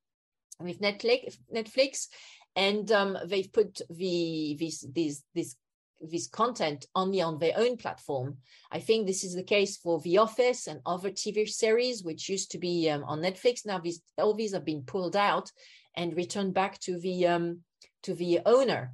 [0.61, 2.09] with Netflix Netflix
[2.55, 5.57] and um, they've put the this this this
[6.01, 8.37] this content only on their own platform.
[8.71, 12.51] I think this is the case for The Office and other TV series, which used
[12.51, 13.65] to be um, on Netflix.
[13.65, 15.51] Now these all these have been pulled out
[15.95, 17.61] and returned back to the um,
[18.03, 18.93] to the owner.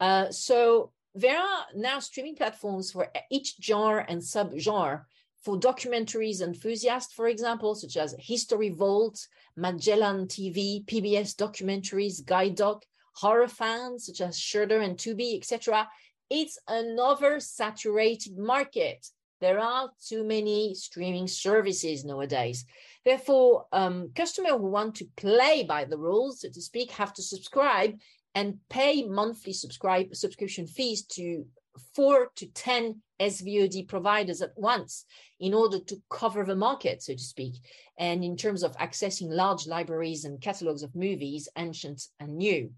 [0.00, 5.04] Uh, so there are now streaming platforms for each genre and subgenre.
[5.42, 12.80] For documentaries enthusiasts, for example, such as History Vault, Magellan TV, PBS documentaries, GuideDoc,
[13.16, 15.86] horror fans such as Shudder and Tubi, etc
[16.30, 19.06] it's another saturated market.
[19.40, 22.64] There are too many streaming services nowadays.
[23.04, 27.22] Therefore, um, customers who want to play by the rules, so to speak, have to
[27.22, 27.98] subscribe
[28.34, 31.46] and pay monthly subscribe subscription fees to
[31.94, 35.04] four to 10 SVOD providers at once
[35.40, 37.54] in order to cover the market, so to speak.
[37.98, 42.70] And in terms of accessing large libraries and catalogs of movies, ancient and new.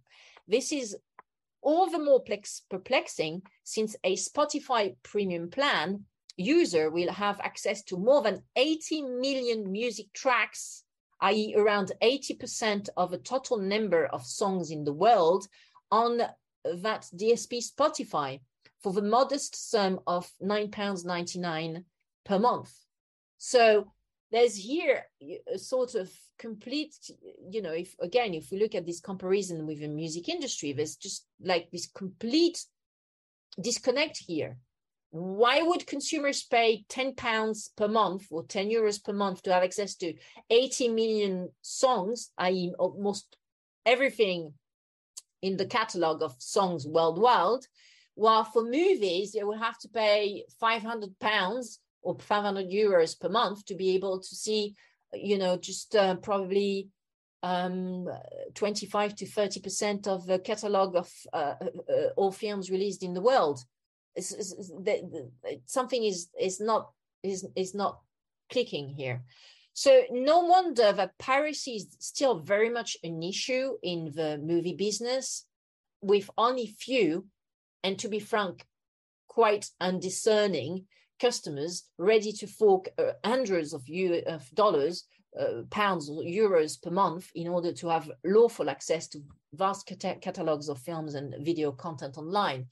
[0.49, 0.97] This is
[1.63, 2.23] all the more
[2.71, 6.05] perplexing since a Spotify premium plan
[6.37, 10.85] user will have access to more than 80 million music tracks,
[11.21, 15.47] i.e., around 80% of the total number of songs in the world
[15.91, 16.19] on
[16.65, 18.41] that DSP Spotify,
[18.83, 21.85] for the modest sum of £9.99
[22.25, 22.73] per month.
[23.39, 23.93] So
[24.31, 25.05] there's here
[25.53, 26.95] a sort of complete,
[27.51, 30.97] you know, if again, if we look at this comparison with the music industry, there's
[30.97, 32.65] just like this complete
[33.61, 34.59] disconnect here.
[35.17, 39.63] Why would consumers pay 10 pounds per month or 10 euros per month to have
[39.63, 40.13] access to
[40.51, 43.37] 80 million songs, i.e., almost
[43.87, 44.53] everything
[45.41, 47.67] in the catalog of songs worldwide?
[48.15, 53.65] While for movies, they will have to pay 500 pounds or 500 euros per month
[53.67, 54.75] to be able to see,
[55.15, 56.89] you know, just uh, probably
[57.43, 58.07] um,
[58.55, 63.23] 25 to 30 percent of the catalog of uh, uh, all films released in the
[63.23, 63.65] world.
[65.67, 66.91] Something is is not
[67.23, 68.01] is is not
[68.51, 69.25] clicking here.
[69.73, 75.45] So no wonder that piracy is still very much an issue in the movie business,
[76.01, 77.27] with only few,
[77.83, 78.65] and to be frank,
[79.29, 80.87] quite undiscerning
[81.21, 85.05] customers ready to fork uh, hundreds of, U- of dollars,
[85.39, 89.19] uh, pounds, or euros per month in order to have lawful access to
[89.53, 92.67] vast cat- catalogs of films and video content online.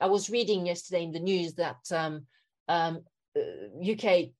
[0.00, 2.26] I was reading yesterday in the news that um,
[2.68, 3.00] um,
[3.36, 4.30] uh, UK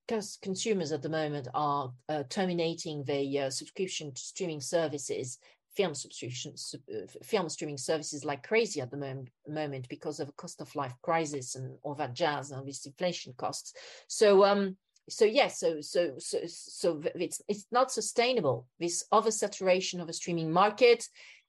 [0.43, 5.39] consumers at the moment are uh, terminating their uh, subscription to streaming services,
[5.77, 10.33] film subscriptions, uh, film streaming services like crazy at the moment, moment because of a
[10.33, 13.73] cost of life crisis and all that jazz and these inflation costs.
[14.07, 14.77] So, um,
[15.09, 18.67] so yes, so so so so it's it's not sustainable.
[18.81, 21.07] This oversaturation of a streaming market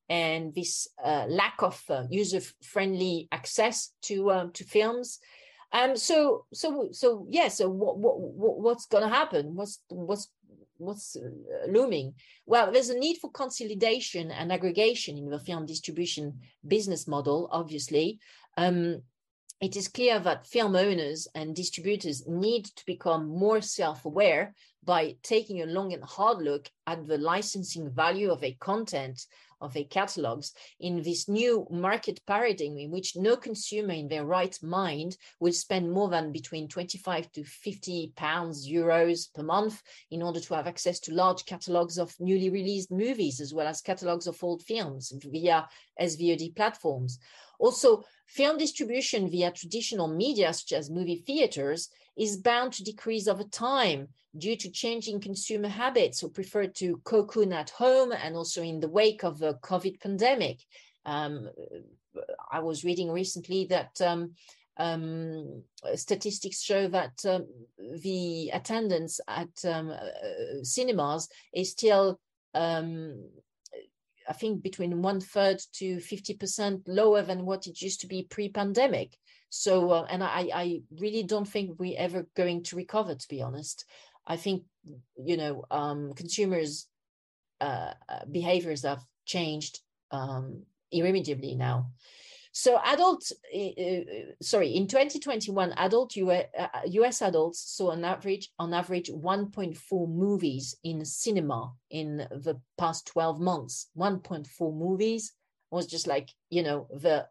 [0.10, 5.20] and this uh, lack of uh, user-friendly access to um, to films.
[5.74, 7.50] Um, so so so yeah.
[7.50, 9.56] So what what, what what's going to happen?
[9.56, 10.30] What's what's
[10.78, 12.14] what's uh, looming?
[12.46, 17.50] Well, there's a need for consolidation and aggregation in the film distribution business model.
[17.52, 18.20] Obviously,
[18.58, 19.02] um,
[19.62, 24.54] it is clear that film owners and distributors need to become more self-aware
[24.86, 29.26] by taking a long and hard look at the licensing value of a content
[29.62, 34.58] of a catalogs in this new market paradigm in which no consumer in their right
[34.62, 39.82] mind will spend more than between 25 to 50 pounds euros per month
[40.12, 43.82] in order to have access to large catalogs of newly released movies as well as
[43.82, 45.68] catalogs of old films via
[46.00, 47.20] SVOD platforms.
[47.58, 53.44] Also, film distribution via traditional media such as movie theaters is bound to decrease over
[53.44, 54.08] time
[54.38, 58.90] due to changing consumer habits who prefer to cocoon at home and also in the
[58.90, 60.60] wake of the COVID pandemic.
[61.06, 61.50] Um,
[62.52, 64.32] I was reading recently that um,
[64.78, 65.64] um,
[65.96, 67.48] statistics show that um,
[68.02, 72.20] the attendance at um, uh, cinemas is still,
[72.54, 73.24] um,
[74.28, 78.50] I think, between one third to 50% lower than what it used to be pre
[78.50, 79.18] pandemic.
[79.58, 83.42] So, uh, and I, I really don't think we're ever going to recover, to be
[83.42, 83.86] honest.
[84.28, 84.64] I think,
[85.16, 86.88] you know, um, consumers'
[87.62, 89.80] uh, uh behaviors have changed
[90.12, 91.92] um, irremediably now.
[92.52, 94.02] So adult, uh,
[94.42, 96.46] sorry, in 2021, adult US,
[96.88, 103.08] US uh, adults saw on average, on average 1.4 movies in cinema in the past
[103.08, 103.88] 12 months.
[103.98, 105.32] 1.4 movies
[105.72, 107.28] was just like, you know, the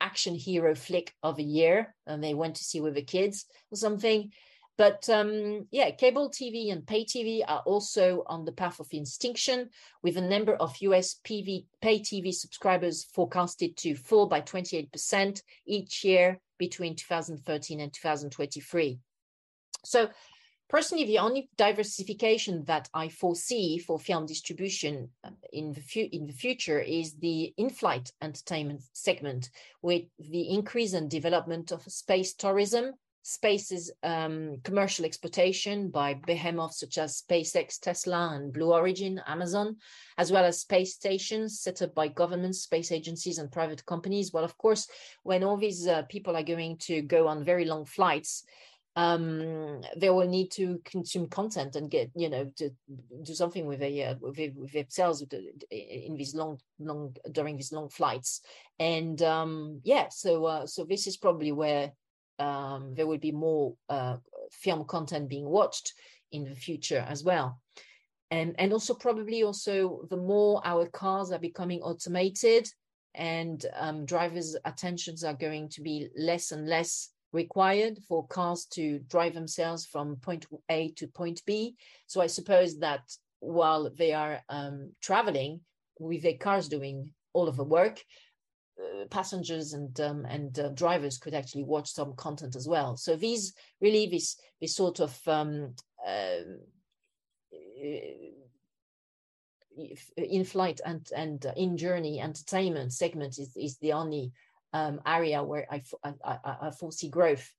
[0.00, 3.76] action hero flick of a year and they went to see with the kids or
[3.76, 4.32] something.
[4.80, 9.68] But um, yeah, cable TV and pay TV are also on the path of extinction,
[10.02, 16.02] with a number of US PV, pay TV subscribers forecasted to fall by 28% each
[16.02, 18.98] year between 2013 and 2023.
[19.84, 20.08] So
[20.70, 26.28] Personally, the only diversification that I foresee for film distribution um, in the, fu- in
[26.28, 29.50] the future is the in-flight entertainment segment,
[29.82, 32.92] with the increase and development of space tourism,
[33.22, 39.76] space's um, commercial exploitation by behemoths such as SpaceX, Tesla, and Blue Origin, Amazon,
[40.18, 44.32] as well as space stations set up by governments, space agencies, and private companies.
[44.32, 44.86] Well, of course,
[45.24, 48.44] when all these uh, people are going to go on very long flights,
[48.96, 52.70] um, they will need to consume content and get you know to
[53.22, 55.24] do something with a uh, with, with themselves
[55.70, 58.40] in these long long during these long flights.
[58.78, 61.92] And um, yeah so uh, so this is probably where
[62.40, 64.16] um, there will be more uh,
[64.50, 65.92] film content being watched
[66.32, 67.60] in the future as well.
[68.32, 72.68] And and also probably also the more our cars are becoming automated
[73.14, 78.98] and um, drivers attentions are going to be less and less required for cars to
[79.00, 81.76] drive themselves from point A to point B.
[82.06, 83.02] So I suppose that
[83.40, 85.60] while they are um, traveling
[85.98, 88.02] with their cars doing all of the work,
[88.80, 92.96] uh, passengers and um, and uh, drivers could actually watch some content as well.
[92.96, 95.74] So these really this this sort of um,
[96.06, 96.40] uh,
[100.16, 104.32] in flight and and uh, in journey entertainment segment is is the only
[104.72, 107.52] um, area where I, I, I foresee growth.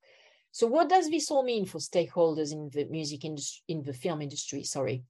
[0.51, 4.21] So what does this all mean for stakeholders in the music industry, in the film
[4.21, 4.63] industry?
[4.63, 5.03] Sorry.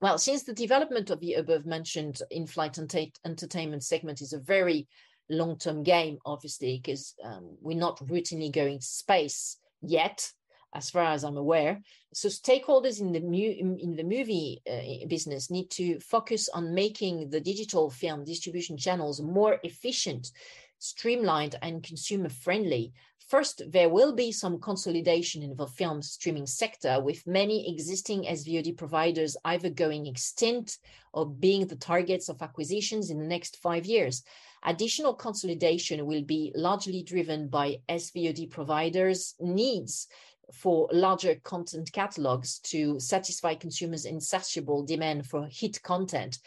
[0.00, 2.78] Well, since the development of the above mentioned in-flight
[3.24, 4.86] entertainment segment is a very
[5.30, 10.30] long-term game, obviously, because um, we're not routinely going to space yet,
[10.74, 11.80] as far as I'm aware.
[12.12, 17.30] So stakeholders in the mu- in the movie uh, business need to focus on making
[17.30, 20.30] the digital film distribution channels more efficient,
[20.78, 22.92] streamlined, and consumer friendly.
[23.28, 28.76] First, there will be some consolidation in the film streaming sector, with many existing SVOD
[28.76, 30.78] providers either going extinct
[31.12, 34.22] or being the targets of acquisitions in the next five years.
[34.64, 40.06] Additional consolidation will be largely driven by SVOD providers' needs
[40.52, 46.38] for larger content catalogs to satisfy consumers' insatiable demand for hit content.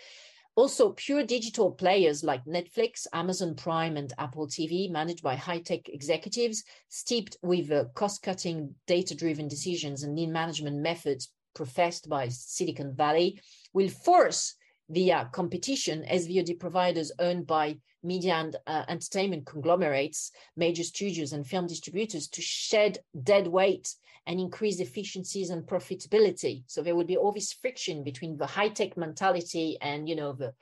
[0.55, 5.87] Also, pure digital players like Netflix, Amazon Prime, and Apple TV, managed by high tech
[5.87, 12.27] executives, steeped with uh, cost cutting, data driven decisions and lean management methods professed by
[12.27, 13.39] Silicon Valley,
[13.73, 14.55] will force
[14.89, 21.67] via competition SVOD providers owned by media and uh, entertainment conglomerates, major studios, and film
[21.67, 23.93] distributors to shed dead weight
[24.25, 26.63] and increase efficiencies and profitability.
[26.67, 30.33] So there will be all this friction between the high tech mentality and you know
[30.33, 30.53] the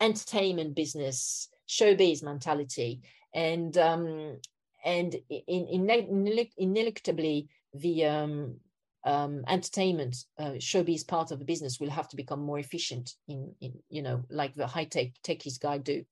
[0.00, 3.00] entertainment business showbiz mentality,
[3.34, 4.38] and um,
[4.84, 8.56] and in, in, in, ineluctably the um,
[9.06, 13.54] um, entertainment uh, showbiz part of the business will have to become more efficient in,
[13.60, 16.04] in you know like the high tech techies guy do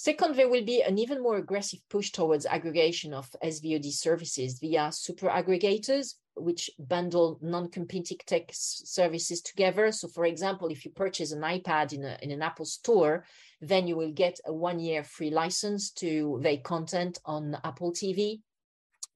[0.00, 4.92] Second, there will be an even more aggressive push towards aggregation of SVOD services via
[4.92, 9.90] super aggregators, which bundle non-competing tech services together.
[9.90, 13.24] So for example, if you purchase an iPad in, a, in an Apple store,
[13.60, 18.42] then you will get a one-year free license to their content on Apple TV.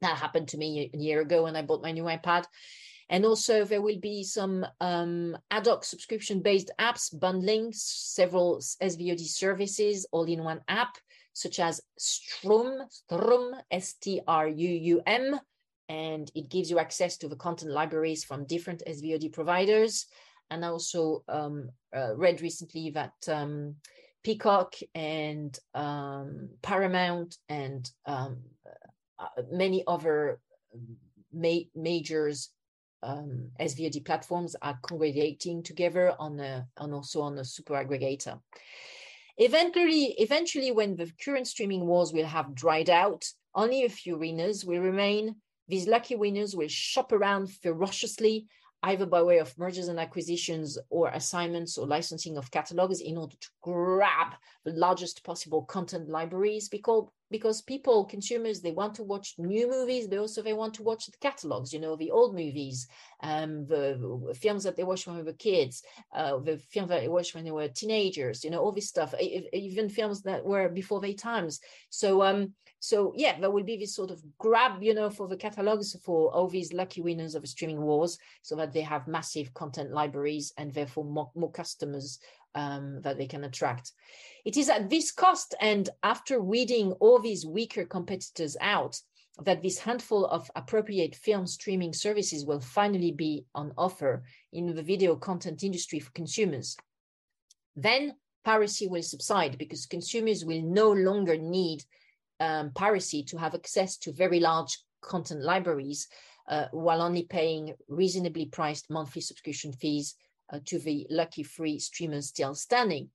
[0.02, 2.44] That happened to me a year ago when I bought my new iPad.
[3.08, 10.06] And also there will be some um, ad hoc subscription-based apps bundling several SVOD services
[10.12, 10.96] all in one app,
[11.32, 15.40] such as Struum, Struum, S-T-R-U-U-M,
[15.88, 20.06] and it gives you access to the content libraries from different SVOD providers.
[20.50, 23.76] And I also um, uh, read recently that um,
[24.24, 28.38] Peacock and um, Paramount and um,
[29.22, 30.40] uh, many other
[31.32, 32.50] ma- majors
[33.02, 38.40] um, SVOD platforms are congregating together on a, and also on a super aggregator.
[39.38, 44.64] Eventually, eventually, when the current streaming wars will have dried out, only a few winners
[44.64, 45.36] will remain.
[45.68, 48.46] These lucky winners will shop around ferociously,
[48.82, 53.36] either by way of mergers and acquisitions or assignments or licensing of catalogs in order
[53.40, 59.34] to grab the largest possible content libraries because because people consumers they want to watch
[59.38, 62.86] new movies but also they want to watch the catalogs you know the old movies
[63.22, 65.82] um the, the films that they watched when they were kids
[66.14, 69.14] uh the films that they watched when they were teenagers you know all this stuff
[69.52, 71.60] even films that were before their times.
[71.90, 75.36] So um so yeah there will be this sort of grab you know for the
[75.36, 79.54] catalogs for all these lucky winners of the streaming wars so that they have massive
[79.54, 82.18] content libraries and therefore more, more customers
[82.54, 83.92] um, that they can attract.
[84.44, 89.00] It is at this cost and after weeding all these weaker competitors out
[89.44, 94.82] that this handful of appropriate film streaming services will finally be on offer in the
[94.82, 96.76] video content industry for consumers.
[97.74, 101.82] Then piracy will subside because consumers will no longer need
[102.40, 106.08] um, piracy to have access to very large content libraries
[106.48, 110.16] uh, while only paying reasonably priced monthly subscription fees
[110.52, 113.08] uh, to the lucky free streamers still standing.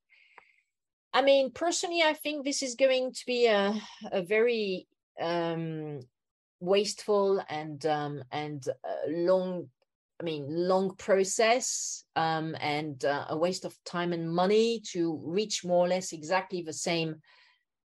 [1.14, 3.74] I mean, personally, I think this is going to be a,
[4.12, 4.88] a very
[5.22, 6.02] um,
[6.60, 9.68] wasteful and um, and uh, long,
[10.20, 15.64] I mean, long process um, and uh, a waste of time and money to reach
[15.64, 17.16] more or less exactly the same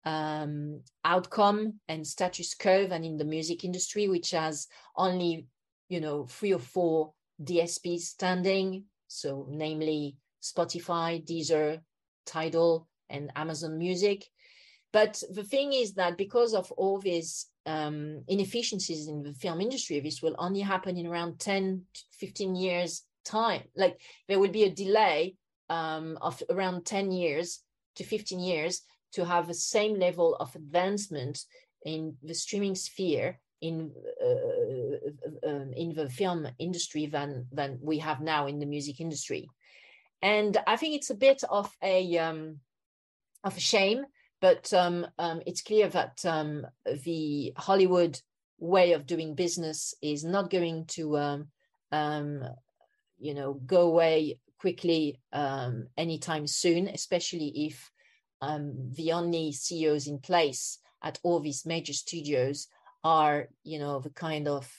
[0.05, 5.47] um, outcome and status quo than in the music industry, which has only,
[5.89, 11.81] you know, three or four DSPs standing so namely Spotify, Deezer,
[12.27, 14.25] Tidal, and Amazon Music.
[14.93, 20.01] But the thing is that because of all these um, inefficiencies in the film industry,
[20.01, 23.63] this will only happen in around 10 to 15 years time.
[23.77, 25.37] Like there will be a delay
[25.69, 27.61] um, of around 10 years
[27.97, 28.83] to 15 years
[29.13, 31.45] to have the same level of advancement
[31.85, 33.93] in the streaming sphere in
[34.23, 34.82] uh,
[35.47, 39.49] um, in the film industry than than we have now in the music industry.
[40.23, 42.61] And i think it's a bit of a um,
[43.45, 44.05] of a shame
[44.41, 46.67] but um, um, it's clear that um,
[47.05, 48.21] the hollywood
[48.59, 51.19] way of doing business is not going to
[51.91, 52.45] um,
[53.19, 55.19] you know go away quickly
[55.97, 57.91] anytime soon especially if
[58.41, 62.69] the only ceos in place at all these major studios
[63.05, 64.71] are you know the kind of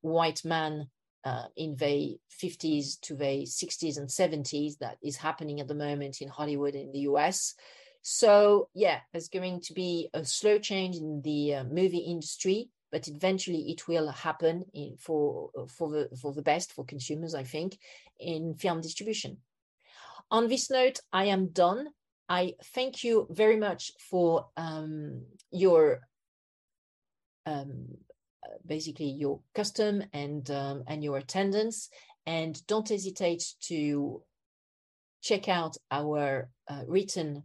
[0.00, 0.88] white man
[1.24, 6.20] uh, in the 50s to the 60s and 70s that is happening at the moment
[6.20, 7.54] in Hollywood in the US.
[8.02, 13.08] So yeah, there's going to be a slow change in the uh, movie industry, but
[13.08, 17.78] eventually it will happen in, for for the for the best for consumers, I think,
[18.20, 19.38] in film distribution.
[20.30, 21.88] On this note, I am done.
[22.28, 26.00] I thank you very much for um, your
[27.44, 27.96] um,
[28.64, 31.88] basically your custom and um, and your attendance.
[32.26, 34.22] And don't hesitate to
[35.22, 37.44] check out our uh, written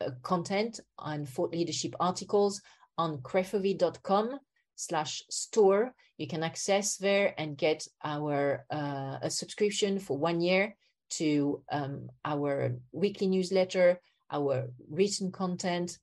[0.00, 2.60] uh, content on thought leadership articles
[2.98, 4.38] on crefovi.com
[4.76, 5.94] slash store.
[6.18, 10.76] You can access there and get our uh, a subscription for one year
[11.10, 14.00] to um, our weekly newsletter
[14.30, 15.98] our written content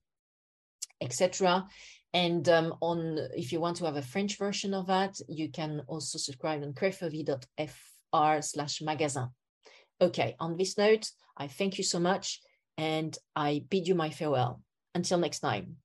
[1.02, 1.68] etc
[2.14, 5.82] and um, on if you want to have a French version of that, you can
[5.88, 9.30] also subscribe on crefovi.fr slash magazine.
[10.02, 12.42] Okay, on this note, I thank you so much
[12.78, 14.62] and I bid you my farewell.
[14.94, 15.81] Until next time.